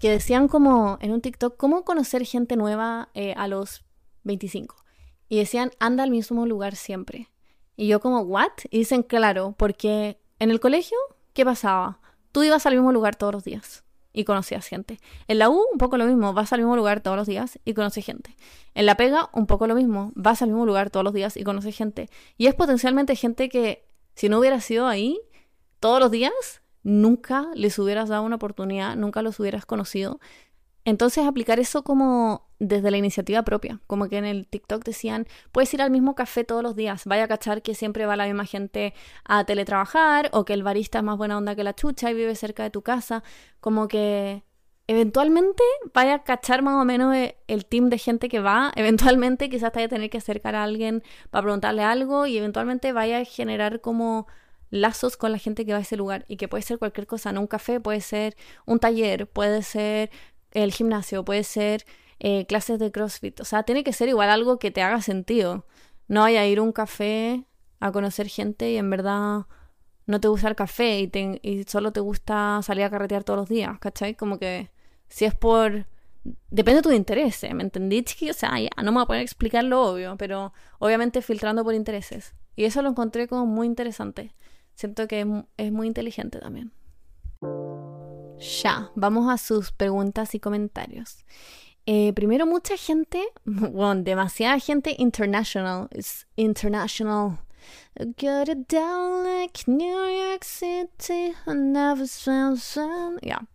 [0.00, 3.84] que decían como en un TikTok, ¿cómo conocer gente nueva eh, a los
[4.24, 4.83] 25?
[5.28, 7.30] Y decían, anda al mismo lugar siempre.
[7.76, 8.52] Y yo como, ¿what?
[8.70, 10.96] Y dicen, claro, porque en el colegio,
[11.32, 12.00] ¿qué pasaba?
[12.32, 15.00] Tú ibas al mismo lugar todos los días y conocías gente.
[15.26, 17.74] En la U, un poco lo mismo, vas al mismo lugar todos los días y
[17.74, 18.36] conoces gente.
[18.74, 21.42] En la pega, un poco lo mismo, vas al mismo lugar todos los días y
[21.42, 22.08] conoces gente.
[22.38, 25.20] Y es potencialmente gente que, si no hubiera sido ahí
[25.80, 26.32] todos los días,
[26.84, 30.20] nunca les hubieras dado una oportunidad, nunca los hubieras conocido.
[30.84, 35.72] Entonces aplicar eso como desde la iniciativa propia, como que en el TikTok decían, puedes
[35.74, 38.46] ir al mismo café todos los días, vaya a cachar que siempre va la misma
[38.46, 38.94] gente
[39.24, 42.34] a teletrabajar o que el barista es más buena onda que la chucha y vive
[42.34, 43.22] cerca de tu casa,
[43.60, 44.44] como que
[44.86, 45.62] eventualmente
[45.94, 49.72] vaya a cachar más o menos e, el team de gente que va, eventualmente quizás
[49.72, 53.24] te vaya a tener que acercar a alguien para preguntarle algo y eventualmente vaya a
[53.24, 54.26] generar como
[54.70, 56.24] lazos con la gente que va a ese lugar.
[56.28, 58.36] Y que puede ser cualquier cosa, no un café, puede ser
[58.66, 60.10] un taller, puede ser
[60.50, 61.84] el gimnasio, puede ser
[62.18, 63.40] eh, clases de CrossFit.
[63.40, 65.66] O sea, tiene que ser igual algo que te haga sentido.
[66.08, 67.44] No vaya a ir a un café
[67.80, 69.46] a conocer gente y en verdad
[70.06, 71.10] no te gusta el café y,
[71.42, 74.14] y solo te gusta salir a carretear todos los días, ¿cachai?
[74.14, 74.70] Como que
[75.08, 75.86] si es por...
[76.50, 78.02] Depende de tu interés, ¿me entendí?
[78.30, 81.74] O sea, ya, no me voy a poder explicar lo obvio, pero obviamente filtrando por
[81.74, 82.34] intereses.
[82.56, 84.34] Y eso lo encontré como muy interesante.
[84.74, 85.26] Siento que es,
[85.58, 86.72] es muy inteligente también.
[88.62, 91.24] Ya, vamos a sus preguntas y comentarios.
[91.86, 95.88] Eh, primero, mucha gente, bueno, demasiada gente international.
[95.90, 97.38] Es international.
[97.96, 101.34] Got it down like New York City.
[101.46, 102.06] I never
[103.22, 103.46] Yeah.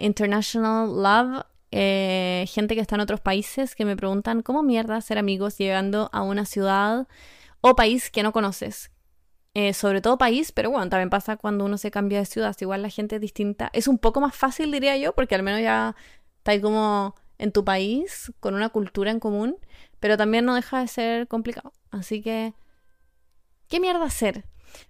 [0.00, 1.44] International love.
[1.70, 6.10] Eh, gente que está en otros países que me preguntan cómo mierda ser amigos llegando
[6.12, 7.08] a una ciudad
[7.62, 8.90] o país que no conoces.
[9.54, 12.82] eh, sobre todo país, pero bueno, también pasa cuando uno se cambia de ciudad, igual
[12.82, 13.70] la gente es distinta.
[13.74, 15.94] Es un poco más fácil, diría yo, porque al menos ya
[16.38, 19.56] está ahí como en tu país, con una cultura en común,
[19.98, 21.72] pero también no deja de ser complicado.
[21.90, 22.54] Así que,
[23.68, 24.44] ¿qué mierda hacer?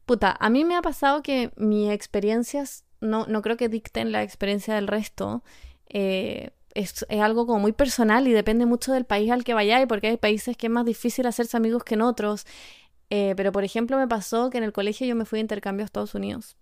[0.05, 4.23] Puta, a mí me ha pasado que mis experiencias no, no creo que dicten la
[4.23, 5.43] experiencia del resto.
[5.89, 10.09] Eh, es, algo como muy personal y depende mucho del país al que vayáis, porque
[10.09, 12.47] hay países que es más difícil hacerse amigos que en otros.
[13.09, 15.85] Eh, pero, por ejemplo, me pasó que en el colegio yo me fui de intercambio
[15.85, 16.59] a Estados Unidos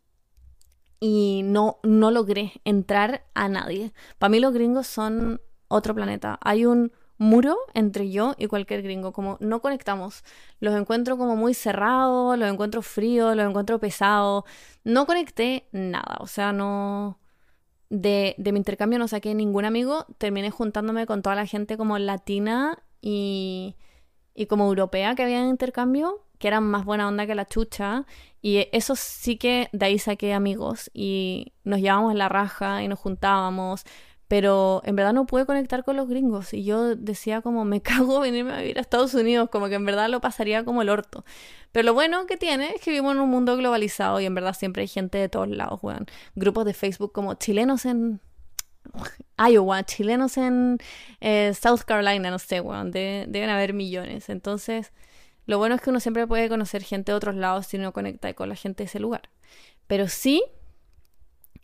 [1.01, 3.93] y no, no logré entrar a nadie.
[4.18, 5.41] Para mí los gringos son
[5.71, 6.39] otro planeta.
[6.43, 10.25] Hay un muro entre yo y cualquier gringo, como no conectamos.
[10.59, 14.45] Los encuentro como muy cerrados, los encuentro fríos, los encuentro pesados.
[14.85, 17.18] No conecté nada, o sea, no...
[17.91, 21.99] De, de mi intercambio no saqué ningún amigo, terminé juntándome con toda la gente como
[21.99, 23.75] latina y,
[24.33, 28.07] y como europea que había en intercambio que eran más buena onda que la chucha.
[28.43, 32.99] Y eso sí que de ahí saqué amigos y nos llevábamos la raja y nos
[32.99, 33.85] juntábamos.
[34.31, 36.55] Pero en verdad no pude conectar con los gringos.
[36.55, 39.51] Y yo decía como, me cago venirme a vivir a Estados Unidos.
[39.51, 41.24] Como que en verdad lo pasaría como el orto.
[41.72, 44.55] Pero lo bueno que tiene es que vivimos en un mundo globalizado y en verdad
[44.55, 46.07] siempre hay gente de todos lados, weón.
[46.37, 48.20] Grupos de Facebook como chilenos en
[49.37, 50.78] Iowa, chilenos en
[51.20, 52.93] eh, South Carolina, no sé, weón.
[52.93, 54.28] deben haber millones.
[54.28, 54.93] Entonces
[55.47, 58.33] lo bueno es que uno siempre puede conocer gente de otros lados si no conecta
[58.35, 59.22] con la gente de ese lugar.
[59.89, 60.45] Pero sí,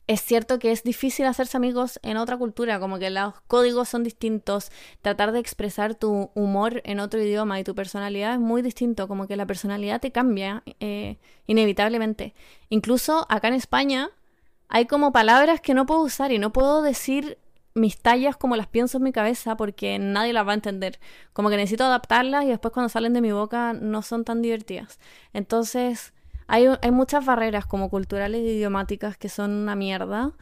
[0.07, 4.05] es cierto que es difícil hacerse amigos en otra cultura, como que los códigos son
[4.05, 4.71] distintos,
[5.03, 9.27] tratar de expresar tu humor en otro idioma y tu personalidad es muy distinto, como
[9.27, 12.35] que la personalidad te cambia eh, inevitablemente.
[12.69, 14.11] Incluso acá en España
[14.69, 17.39] hay como palabras que no puedo usar y no puedo decir
[17.75, 20.99] mis tallas como las pienso en mi cabeza porque nadie las va a entender.
[21.33, 24.99] Como que necesito adaptarlas y después cuando salen de mi boca no son tan divertidas.
[25.33, 26.15] Entonces
[26.47, 30.33] hay, hay muchas barreras como culturales e idiomáticas que son una mierda.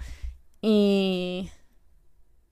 [0.61, 1.50] Y...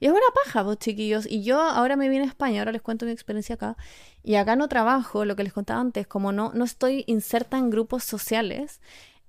[0.00, 1.26] Es una paja, vos chiquillos.
[1.30, 3.76] Y yo ahora me vine a España, ahora les cuento mi experiencia acá.
[4.24, 7.70] Y acá no trabajo, lo que les contaba antes, como no, no estoy inserta en
[7.70, 8.80] grupos sociales,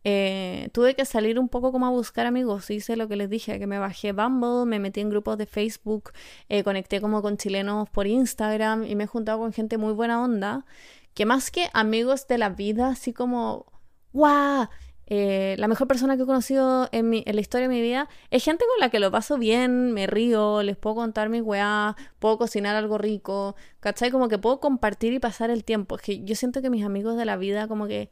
[0.03, 2.69] eh, tuve que salir un poco como a buscar amigos.
[2.71, 6.11] Hice lo que les dije, que me bajé Bumble, me metí en grupos de Facebook,
[6.49, 10.23] eh, conecté como con chilenos por Instagram y me he juntado con gente muy buena
[10.23, 10.65] onda.
[11.13, 13.67] Que más que amigos de la vida, así como,
[14.13, 14.67] ¡guau!
[15.07, 18.07] Eh, la mejor persona que he conocido en, mi, en la historia de mi vida
[18.31, 21.95] es gente con la que lo paso bien, me río, les puedo contar mis weá,
[22.19, 24.11] puedo cocinar algo rico, ¿cachai?
[24.11, 25.97] Como que puedo compartir y pasar el tiempo.
[25.97, 28.11] Es que yo siento que mis amigos de la vida como que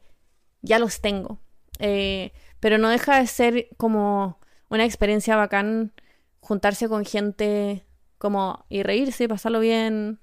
[0.60, 1.40] ya los tengo.
[1.78, 4.38] Eh, pero no deja de ser como
[4.68, 5.92] una experiencia bacán
[6.40, 7.86] juntarse con gente
[8.18, 10.20] como y reírse, pasarlo bien,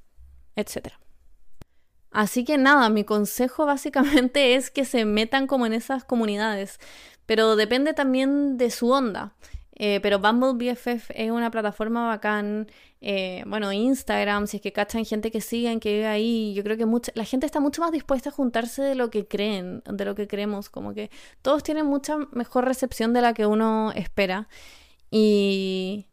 [0.55, 0.93] etc.
[2.11, 6.79] Así que nada, mi consejo básicamente es que se metan como en esas comunidades,
[7.25, 9.33] pero depende también de su onda.
[9.81, 12.67] Eh, pero Bumble BFF es una plataforma bacán.
[12.99, 16.75] Eh, bueno, Instagram, si es que cachan gente que siguen, que vive ahí, yo creo
[16.75, 20.03] que mucha, la gente está mucho más dispuesta a juntarse de lo que creen, de
[20.05, 20.69] lo que creemos.
[20.69, 21.09] Como que
[21.41, 24.49] todos tienen mucha mejor recepción de la que uno espera.
[25.11, 26.07] Y,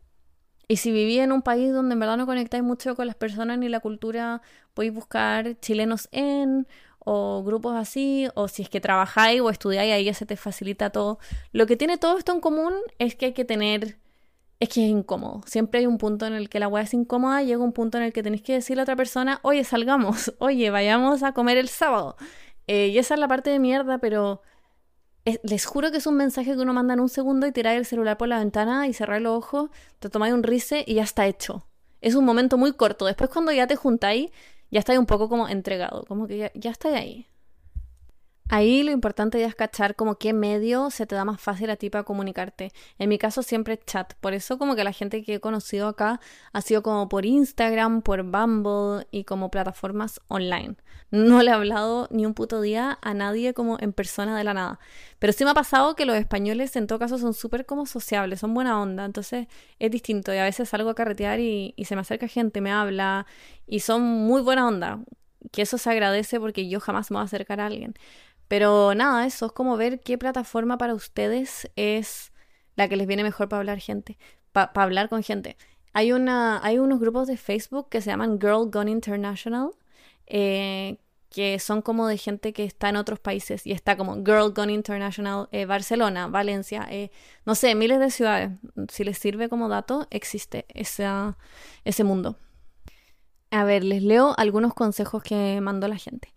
[0.68, 3.58] y si viví en un país donde en verdad no conectáis mucho con las personas
[3.58, 4.42] ni la cultura,
[4.74, 6.66] podéis buscar chilenos en
[7.08, 10.90] o grupos así, o si es que trabajáis o estudiáis, ahí ya se te facilita
[10.90, 11.20] todo.
[11.52, 13.96] Lo que tiene todo esto en común es que hay que tener,
[14.58, 15.42] es que es incómodo.
[15.46, 18.04] Siempre hay un punto en el que la weá es incómoda, llega un punto en
[18.04, 21.68] el que tenéis que decirle a otra persona, oye, salgamos, oye, vayamos a comer el
[21.68, 22.16] sábado.
[22.66, 24.42] Eh, y esa es la parte de mierda, pero
[25.42, 27.86] les juro que es un mensaje que uno manda en un segundo y tiráis el
[27.86, 31.26] celular por la ventana y cerráis los ojos, te tomáis un rise y ya está
[31.26, 31.66] hecho.
[32.00, 33.06] Es un momento muy corto.
[33.06, 34.30] Después cuando ya te juntáis,
[34.70, 37.26] ya estáis un poco como entregado, como que ya, ya estáis ahí.
[38.48, 41.90] Ahí lo importante es cachar como qué medio se te da más fácil a ti
[41.90, 42.72] para comunicarte.
[42.96, 44.14] En mi caso siempre chat.
[44.20, 46.20] Por eso como que la gente que he conocido acá
[46.52, 50.76] ha sido como por Instagram, por Bumble y como plataformas online.
[51.10, 54.54] No le he hablado ni un puto día a nadie como en persona de la
[54.54, 54.78] nada.
[55.18, 58.38] Pero sí me ha pasado que los españoles en todo caso son súper como sociables,
[58.40, 59.04] son buena onda.
[59.04, 59.48] Entonces
[59.80, 62.70] es distinto y a veces salgo a carretear y, y se me acerca gente, me
[62.70, 63.26] habla
[63.66, 65.00] y son muy buena onda.
[65.52, 67.94] Que eso se agradece porque yo jamás me voy a acercar a alguien.
[68.48, 72.32] Pero nada, eso es como ver qué plataforma para ustedes es
[72.76, 74.18] la que les viene mejor para hablar gente,
[74.52, 75.56] para hablar con gente.
[75.92, 79.70] Hay, una, hay unos grupos de Facebook que se llaman Girl Gone International,
[80.26, 80.98] eh,
[81.30, 84.72] que son como de gente que está en otros países y está como Girl Gone
[84.72, 87.10] International, eh, Barcelona, Valencia, eh,
[87.44, 88.52] no sé, miles de ciudades.
[88.90, 91.36] Si les sirve como dato, existe esa,
[91.84, 92.38] ese mundo.
[93.50, 96.32] A ver, les leo algunos consejos que mandó la gente.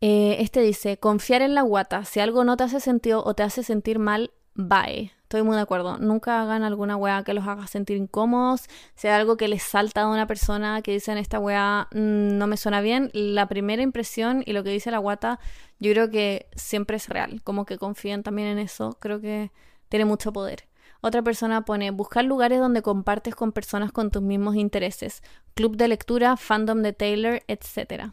[0.00, 2.04] Eh, este dice, confiar en la guata.
[2.04, 5.12] Si algo no te hace sentido o te hace sentir mal, bye.
[5.22, 5.98] Estoy muy de acuerdo.
[5.98, 8.66] Nunca hagan alguna weá que los haga sentir incómodos.
[8.94, 12.46] Si hay algo que les salta a una persona que dicen esta weá mm, no
[12.46, 15.40] me suena bien, la primera impresión y lo que dice la guata,
[15.80, 17.42] yo creo que siempre es real.
[17.42, 18.98] Como que confíen también en eso.
[19.00, 19.50] Creo que
[19.88, 20.68] tiene mucho poder.
[21.00, 25.22] Otra persona pone buscar lugares donde compartes con personas con tus mismos intereses.
[25.54, 28.12] Club de lectura, fandom de Taylor, etc.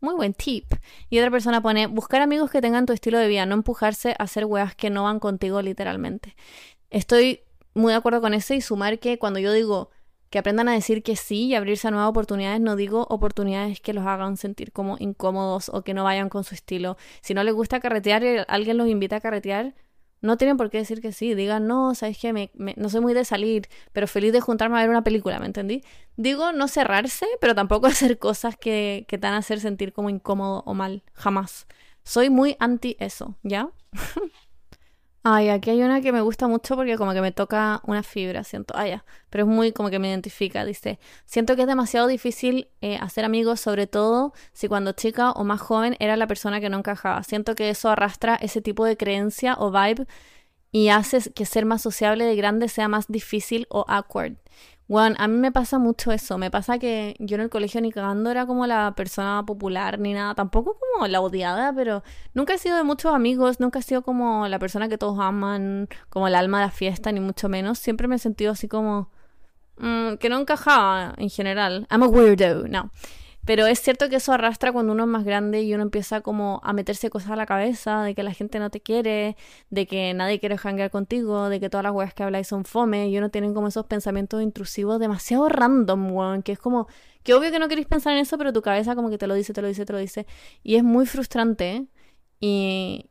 [0.00, 0.66] Muy buen tip.
[1.08, 4.24] Y otra persona pone, buscar amigos que tengan tu estilo de vida, no empujarse a
[4.24, 6.36] hacer weas que no van contigo literalmente.
[6.90, 7.40] Estoy
[7.74, 9.90] muy de acuerdo con eso y sumar que cuando yo digo
[10.30, 13.92] que aprendan a decir que sí y abrirse a nuevas oportunidades, no digo oportunidades que
[13.92, 16.96] los hagan sentir como incómodos o que no vayan con su estilo.
[17.20, 19.74] Si no les gusta carretear y alguien los invita a carretear,
[20.20, 21.34] no tienen por qué decir que sí.
[21.34, 24.80] Digan, no, sabes que me, no soy muy de salir, pero feliz de juntarme a
[24.80, 25.82] ver una película, ¿me entendí?
[26.16, 30.10] Digo, no cerrarse, pero tampoco hacer cosas que, que te van a hacer sentir como
[30.10, 31.02] incómodo o mal.
[31.14, 31.66] Jamás.
[32.02, 33.70] Soy muy anti eso, ¿ya?
[35.22, 38.42] Ay, aquí hay una que me gusta mucho porque como que me toca una fibra,
[38.42, 38.72] siento.
[38.74, 39.04] Ah, ya.
[39.28, 40.64] Pero es muy como que me identifica.
[40.64, 45.44] Dice, siento que es demasiado difícil eh, hacer amigos, sobre todo si cuando chica o
[45.44, 47.22] más joven era la persona que no encajaba.
[47.22, 50.06] Siento que eso arrastra ese tipo de creencia o vibe
[50.72, 54.36] y hace que ser más sociable de grande sea más difícil o awkward.
[54.90, 56.36] Bueno, a mí me pasa mucho eso.
[56.36, 60.14] Me pasa que yo en el colegio ni cagando era como la persona popular ni
[60.14, 60.34] nada.
[60.34, 62.02] Tampoco como la odiada, pero
[62.34, 63.60] nunca he sido de muchos amigos.
[63.60, 67.12] Nunca he sido como la persona que todos aman, como el alma de la fiesta,
[67.12, 67.78] ni mucho menos.
[67.78, 69.10] Siempre me he sentido así como.
[69.78, 71.86] Mm, que no encajaba en general.
[71.88, 72.66] I'm a weirdo.
[72.66, 72.90] No.
[73.50, 76.60] Pero es cierto que eso arrastra cuando uno es más grande y uno empieza como
[76.62, 79.36] a meterse cosas a la cabeza, de que la gente no te quiere,
[79.70, 83.08] de que nadie quiere hangar contigo, de que todas las weas que habláis son fome,
[83.08, 86.86] y uno tiene como esos pensamientos intrusivos demasiado random, weón, que es como,
[87.24, 89.34] que obvio que no queréis pensar en eso, pero tu cabeza como que te lo
[89.34, 90.28] dice, te lo dice, te lo dice,
[90.62, 91.88] y es muy frustrante,
[92.38, 93.10] y,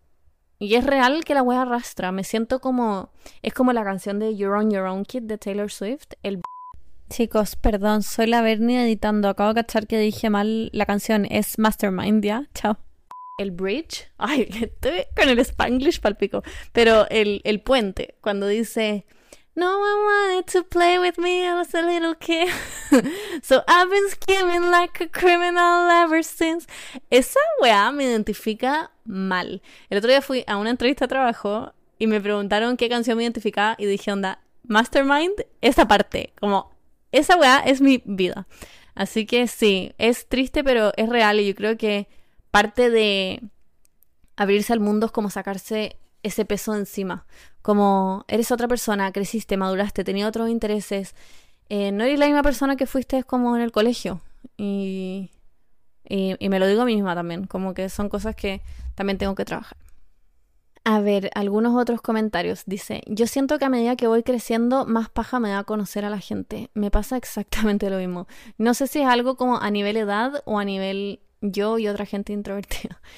[0.58, 3.12] y es real que la wea arrastra, me siento como,
[3.42, 6.40] es como la canción de You're on Your Own Kid de Taylor Swift, el
[7.10, 9.30] Chicos, perdón, soy la Bernie editando.
[9.30, 11.26] Acabo de cachar que dije mal la canción.
[11.26, 12.48] Es Mastermind, ¿ya?
[12.54, 12.78] Chao.
[13.40, 14.12] El bridge.
[14.18, 16.44] Ay, estoy con el spanglish palpico.
[16.72, 19.06] Pero el, el puente, cuando dice...
[19.56, 22.48] No one wanted to play with me, I was a little kid.
[23.44, 26.66] so I've been scheming like a criminal ever since.
[27.10, 29.62] Esa weá me identifica mal.
[29.90, 33.24] El otro día fui a una entrevista de trabajo y me preguntaron qué canción me
[33.24, 36.32] identificaba y dije, onda, Mastermind, esa parte.
[36.40, 36.72] Como,
[37.12, 38.48] esa weá es mi vida.
[38.96, 42.08] Así que sí, es triste, pero es real y yo creo que
[42.52, 43.42] parte de
[44.36, 47.26] abrirse al mundo es como sacarse ese peso encima.
[47.62, 51.16] Como eres otra persona, creciste, maduraste, tenías otros intereses.
[51.70, 54.22] Eh, no eres la misma persona que fuiste como en el colegio.
[54.58, 55.32] Y,
[56.06, 58.62] y me lo digo a mí misma también, como que son cosas que
[58.96, 59.78] también tengo que trabajar.
[60.84, 62.64] A ver, algunos otros comentarios.
[62.66, 66.06] Dice, yo siento que a medida que voy creciendo, más paja me da a conocer
[66.06, 66.70] a la gente.
[66.74, 68.28] Me pasa exactamente lo mismo.
[68.58, 72.06] No sé si es algo como a nivel edad o a nivel yo y otra
[72.06, 73.02] gente introvertida.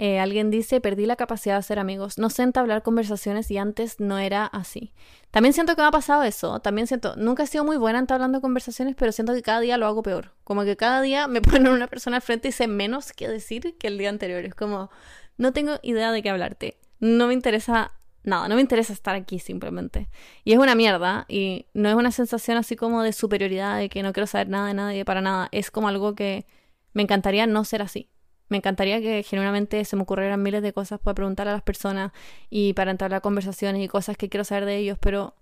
[0.00, 2.18] Eh, alguien dice, perdí la capacidad de hacer amigos.
[2.18, 4.92] No sé entablar conversaciones y antes no era así.
[5.32, 6.60] También siento que me ha pasado eso.
[6.60, 9.86] También siento, nunca he sido muy buena entablando conversaciones, pero siento que cada día lo
[9.86, 10.36] hago peor.
[10.44, 13.76] Como que cada día me ponen una persona al frente y sé menos que decir
[13.76, 14.44] que el día anterior.
[14.44, 14.88] Es como,
[15.36, 17.92] no tengo idea de qué hablarte no me interesa
[18.24, 20.08] nada, no me interesa estar aquí simplemente.
[20.44, 24.02] Y es una mierda y no es una sensación así como de superioridad, de que
[24.02, 25.48] no quiero saber nada de nadie para nada.
[25.52, 26.46] Es como algo que
[26.92, 28.10] me encantaría no ser así.
[28.48, 32.12] Me encantaría que genuinamente se me ocurrieran miles de cosas para preguntar a las personas
[32.48, 35.34] y para entrar a conversaciones y cosas que quiero saber de ellos, pero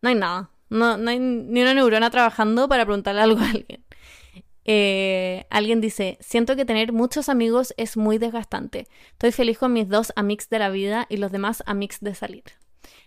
[0.00, 0.50] no hay nada.
[0.70, 3.84] No, no hay ni una neurona trabajando para preguntarle algo a alguien.
[4.64, 8.86] Eh, alguien dice, siento que tener muchos amigos es muy desgastante.
[9.12, 12.44] Estoy feliz con mis dos amics de la vida y los demás amics de salir.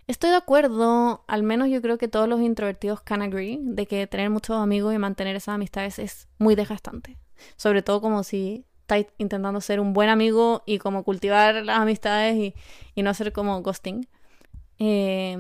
[0.08, 4.06] Estoy de acuerdo, al menos yo creo que todos los introvertidos can agree, de que
[4.08, 7.18] tener muchos amigos y mantener esas amistades es muy desgastante.
[7.56, 12.54] Sobre todo como si estáis intentando ser un buen amigo y como cultivar las amistades
[12.96, 14.08] y, no hacer como ghosting.
[14.80, 15.38] Eh,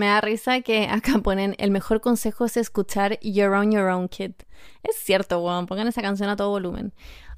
[0.00, 4.08] me da risa que acá ponen el mejor consejo es escuchar You're on Your Own
[4.08, 4.32] Kid.
[4.82, 6.92] Es cierto, weón, pongan esa canción a todo volumen.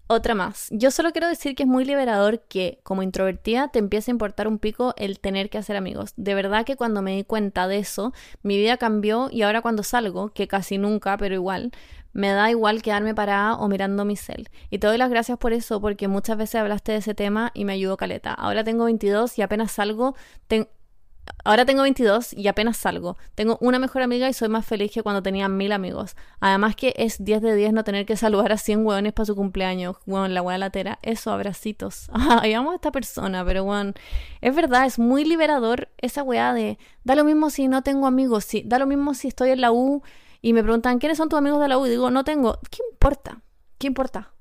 [0.06, 0.68] Otra más.
[0.70, 4.46] Yo solo quiero decir que es muy liberador que, como introvertida, te empiece a importar
[4.46, 6.12] un pico el tener que hacer amigos.
[6.16, 9.82] De verdad que cuando me di cuenta de eso, mi vida cambió y ahora cuando
[9.82, 11.72] salgo, que casi nunca, pero igual,
[12.12, 14.50] me da igual quedarme parada o mirando mi cel.
[14.70, 17.64] Y te doy las gracias por eso, porque muchas veces hablaste de ese tema y
[17.64, 18.34] me ayudó caleta.
[18.34, 20.14] Ahora tengo 22 y apenas salgo,
[21.44, 23.16] Ahora tengo 22 y apenas salgo.
[23.34, 26.16] Tengo una mejor amiga y soy más feliz que cuando tenía mil amigos.
[26.40, 29.34] Además que es 10 de 10 no tener que saludar a 100 hueones para su
[29.34, 29.96] cumpleaños.
[30.06, 30.98] Hueón, la hueá latera.
[31.02, 32.10] Eso, abracitos.
[32.12, 33.94] Ay, amo a esta persona, pero hueón,
[34.40, 36.78] es verdad, es muy liberador esa hueá de...
[37.04, 39.72] Da lo mismo si no tengo amigos, si, da lo mismo si estoy en la
[39.72, 40.02] U
[40.40, 41.86] y me preguntan, ¿quiénes son tus amigos de la U?
[41.86, 42.58] Y digo, no tengo.
[42.70, 43.42] ¿Qué importa?
[43.78, 44.32] ¿Qué importa?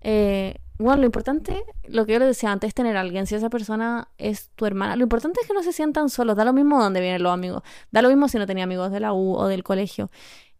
[0.00, 3.26] Eh, bueno, lo importante, lo que yo les decía antes, es tener a alguien.
[3.26, 6.36] Si esa persona es tu hermana, lo importante es que no se sientan solos.
[6.36, 7.62] Da lo mismo dónde vienen los amigos.
[7.90, 10.10] Da lo mismo si no tenía amigos de la U o del colegio.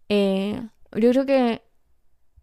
[0.08, 0.62] Eh,
[0.92, 1.62] yo creo que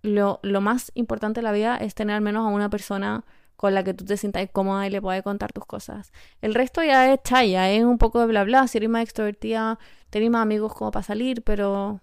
[0.03, 3.23] lo, lo, más importante de la vida es tener al menos a una persona
[3.55, 6.11] con la que tú te sientas cómoda y le puedas contar tus cosas.
[6.41, 8.67] El resto ya es chaya, es un poco de bla bla.
[8.67, 12.01] Si eres más extrovertida, tenés más amigos como para salir, pero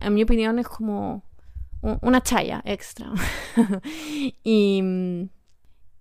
[0.00, 1.22] en mi opinión es como
[1.82, 3.12] una chaya extra.
[4.44, 4.82] y,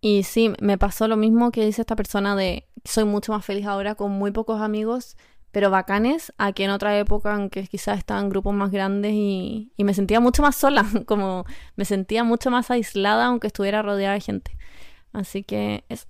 [0.02, 3.66] y sí, me pasó lo mismo que dice esta persona de soy mucho más feliz
[3.66, 5.18] ahora con muy pocos amigos,
[5.52, 9.14] pero bacanes, a que en otra época en que quizás estaba en grupos más grandes
[9.14, 13.82] y, y me sentía mucho más sola, como me sentía mucho más aislada aunque estuviera
[13.82, 14.58] rodeada de gente.
[15.14, 16.08] Así que es,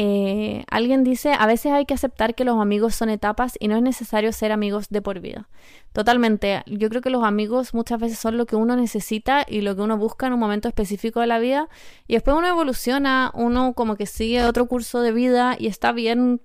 [0.00, 3.76] eh, alguien dice, a veces hay que aceptar que los amigos son etapas y no
[3.76, 5.48] es necesario ser amigos de por vida.
[5.92, 6.62] Totalmente.
[6.66, 9.82] Yo creo que los amigos muchas veces son lo que uno necesita y lo que
[9.82, 11.68] uno busca en un momento específico de la vida.
[12.06, 16.42] Y después uno evoluciona, uno como que sigue otro curso de vida y está bien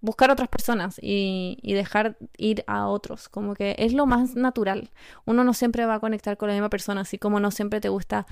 [0.00, 3.28] buscar otras personas y, y dejar ir a otros.
[3.28, 4.92] Como que es lo más natural.
[5.24, 7.88] Uno no siempre va a conectar con la misma persona, así como no siempre te
[7.88, 8.26] gusta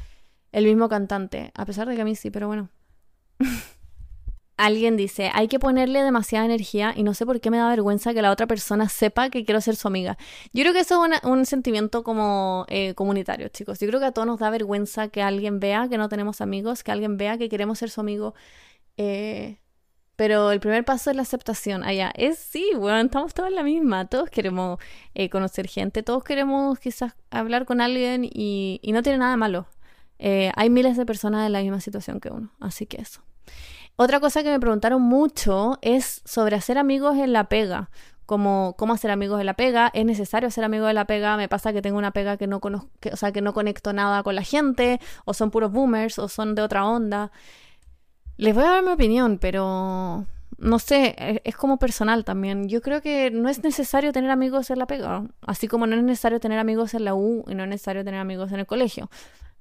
[0.53, 1.51] el mismo cantante.
[1.57, 2.69] A pesar de que a mí sí, pero bueno.
[4.59, 8.13] Alguien dice, hay que ponerle demasiada energía y no sé por qué me da vergüenza
[8.13, 10.19] que la otra persona sepa que quiero ser su amiga.
[10.53, 13.81] Yo creo que eso es un sentimiento como eh, comunitario, chicos.
[13.81, 16.85] Yo creo que a todos nos da vergüenza que alguien vea que no tenemos amigos,
[16.85, 18.35] que alguien vea que queremos ser su amigo.
[18.99, 19.59] Eh,
[20.17, 21.83] pero el primer paso es la aceptación.
[21.83, 24.07] Allá es sí, bueno, estamos todos en la misma.
[24.07, 24.79] Todos queremos
[25.15, 29.39] eh, conocer gente, todos queremos quizás hablar con alguien y, y no tiene nada de
[29.39, 29.67] malo.
[30.21, 33.23] hay miles de personas en la misma situación que uno, así que eso.
[33.97, 37.91] Otra cosa que me preguntaron mucho es sobre hacer amigos en la pega.
[38.27, 41.49] Como cómo hacer amigos en la pega, es necesario hacer amigos en la pega, me
[41.49, 44.35] pasa que tengo una pega que no conozco, o sea, que no conecto nada con
[44.35, 47.31] la gente, o son puros boomers, o son de otra onda.
[48.37, 50.27] Les voy a dar mi opinión, pero
[50.59, 52.69] no sé, e, es como personal también.
[52.69, 56.03] Yo creo que no es necesario tener amigos en la pega, así como no es
[56.03, 59.11] necesario tener amigos en la U y no es necesario tener amigos en el colegio.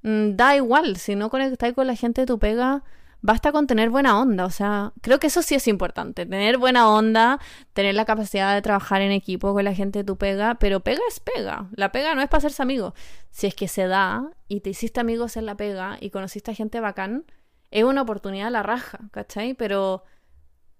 [0.03, 2.83] Mm, da igual, si no conectáis con la gente de tu pega,
[3.21, 4.45] basta con tener buena onda.
[4.45, 6.25] O sea, creo que eso sí es importante.
[6.25, 7.39] Tener buena onda,
[7.73, 11.01] tener la capacidad de trabajar en equipo con la gente de tu pega, pero pega
[11.07, 11.69] es pega.
[11.73, 12.93] La pega no es para hacerse amigo.
[13.29, 16.55] Si es que se da y te hiciste amigos en la pega y conociste a
[16.55, 17.25] gente bacán,
[17.71, 19.53] es una oportunidad a la raja, ¿cachai?
[19.53, 20.03] Pero,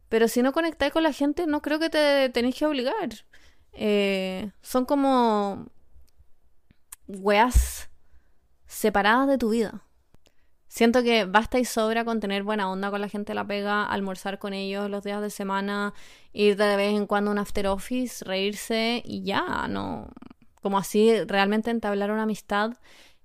[0.09, 3.09] pero si no conectáis con la gente, no creo que te tenéis que obligar.
[3.73, 5.67] Eh, son como
[7.07, 7.89] weas
[8.67, 9.83] separadas de tu vida.
[10.71, 13.83] Siento que basta y sobra con tener buena onda con la gente de la pega,
[13.83, 15.93] almorzar con ellos los días de semana,
[16.31, 20.07] ir de vez en cuando a un after office, reírse y ya, no.
[20.61, 22.71] Como así realmente entablar una amistad.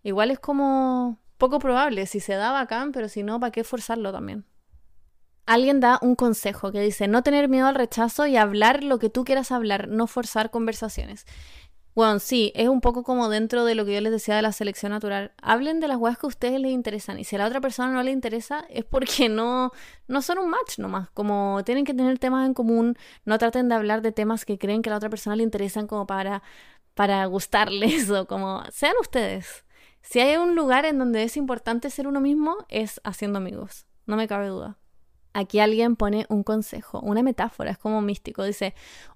[0.03, 2.07] Igual es como poco probable.
[2.07, 4.45] Si se da bacán, pero si no, ¿para qué forzarlo también?
[5.47, 9.09] Alguien da un consejo que dice no tener miedo al rechazo y hablar lo que
[9.09, 11.27] tú quieras hablar, no forzar conversaciones.
[11.97, 14.53] Bueno, sí, es un poco como dentro de lo que yo les decía de la
[14.53, 15.33] selección natural.
[15.41, 17.19] Hablen de las weas que a ustedes les interesan.
[17.19, 19.73] Y si a la otra persona no le interesa, es porque no,
[20.07, 21.09] no son un match nomás.
[21.13, 24.83] Como tienen que tener temas en común, no traten de hablar de temas que creen
[24.83, 26.43] que a la otra persona le interesan como para,
[26.93, 29.65] para gustarles o como sean ustedes.
[30.03, 33.87] Si hay un lugar en donde es importante ser uno mismo, es haciendo amigos.
[34.05, 34.77] No me cabe duda.
[35.39, 38.43] Aquí alguien pone un consejo, una metáfora, es como místico.
[38.43, 38.75] Dice,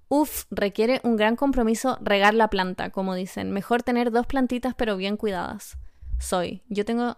[0.09, 3.53] Uf, requiere un gran compromiso regar la planta, como dicen.
[3.53, 5.79] Mejor tener dos plantitas pero bien cuidadas.
[6.19, 6.63] Soy.
[6.69, 7.17] Yo tengo,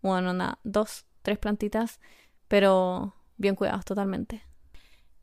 [0.00, 2.00] bueno, nada, dos, tres plantitas,
[2.48, 4.40] pero bien cuidadas totalmente.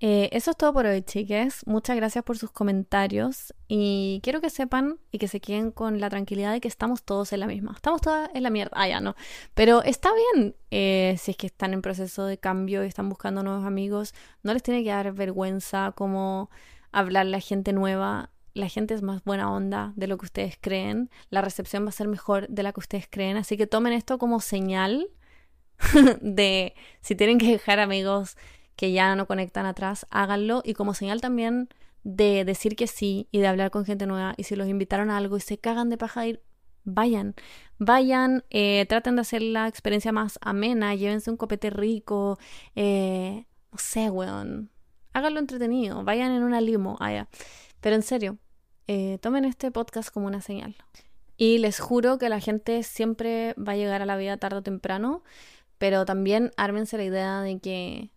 [0.02, 1.66] Eh, eso es todo por hoy, chiques.
[1.66, 6.10] Muchas gracias por sus comentarios y quiero que sepan y que se queden con la
[6.10, 7.74] tranquilidad de que estamos todos en la misma.
[7.76, 8.72] Estamos todas en la mierda.
[8.76, 9.16] Ah, ya no.
[9.54, 13.44] Pero está bien eh, si es que están en proceso de cambio y están buscando
[13.44, 14.14] nuevos amigos.
[14.42, 16.50] No les tiene que dar vergüenza como
[16.94, 18.30] hablarle a gente nueva.
[18.54, 21.10] La gente es más buena onda de lo que ustedes creen.
[21.30, 23.36] La recepción va a ser mejor de la que ustedes creen.
[23.36, 25.10] Así que tomen esto como señal
[26.22, 28.38] de si tienen que dejar amigos
[28.80, 31.68] que ya no conectan atrás, háganlo y como señal también
[32.06, 35.18] de decir que sí y de hablar con gente nueva y si los invitaron a
[35.18, 36.42] algo y se cagan de paja ir,
[36.86, 37.36] vayan,
[37.78, 42.40] vayan, eh, traten de hacer la experiencia más amena, llévense un copete rico,
[42.74, 44.72] eh, no sé, weón,
[45.12, 47.28] háganlo entretenido, vayan en una limo allá.
[47.82, 48.38] Pero en serio,
[48.88, 50.78] eh, tomen este podcast como una señal.
[51.36, 54.64] Y les juro que la gente siempre va a llegar a la vida tarde o
[54.64, 55.22] temprano,
[55.78, 58.12] pero también ármense la idea de que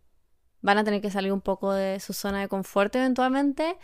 [0.62, 3.76] van a tener que salir un poco de su zona de confort eventualmente.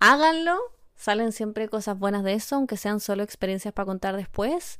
[0.00, 0.58] Háganlo,
[0.94, 4.78] salen siempre cosas buenas de eso, aunque sean solo experiencias para contar después.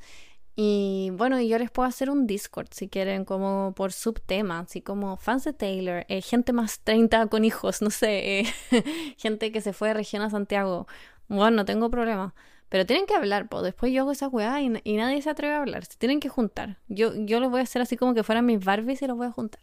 [0.61, 5.17] Y bueno, yo les puedo hacer un Discord si quieren, como por subtema, así como
[5.17, 8.47] fans de Taylor, eh, gente más 30 con hijos, no sé, eh,
[9.19, 10.89] gente que se fue de región a Santiago.
[11.29, 12.35] Bueno, no tengo problema.
[12.69, 15.61] Pero tienen que hablar, pues después yo hago esa weá y, nadie se atreve a
[15.61, 15.85] hablar.
[15.85, 16.79] Se tienen que juntar.
[16.89, 19.29] Yo, yo los voy a hacer así como que fueran mis Barbies y los voy
[19.29, 19.63] a juntar.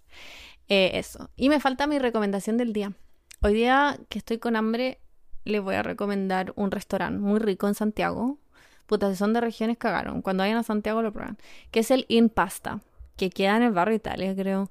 [0.69, 1.29] Eh, eso.
[1.35, 2.93] Y me falta mi recomendación del día.
[3.41, 4.99] Hoy día que estoy con hambre,
[5.43, 8.39] les voy a recomendar un restaurante muy rico en Santiago.
[8.87, 10.21] Puta, si son de regiones cagaron.
[10.21, 11.37] Cuando vayan a Santiago lo prueban.
[11.71, 12.81] Que es el In Pasta.
[13.17, 14.69] Que queda en el barrio Italia, creo.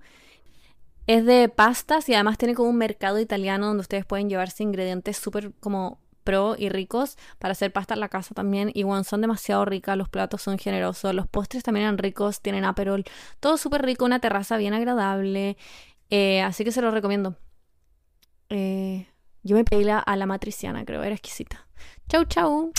[1.06, 5.16] Es de pastas y además tiene como un mercado italiano donde ustedes pueden llevarse ingredientes
[5.18, 8.70] súper como pro y ricos para hacer pasta en la casa también.
[8.74, 12.64] Y bueno, son demasiado ricas, los platos son generosos, los postres también eran ricos, tienen
[12.64, 13.04] aperol,
[13.40, 15.56] todo súper rico, una terraza bien agradable.
[16.10, 17.36] Eh, así que se lo recomiendo.
[18.48, 19.06] Eh,
[19.42, 21.66] yo me pedí a la matriciana, creo, era exquisita.
[22.08, 22.72] Chau, chau.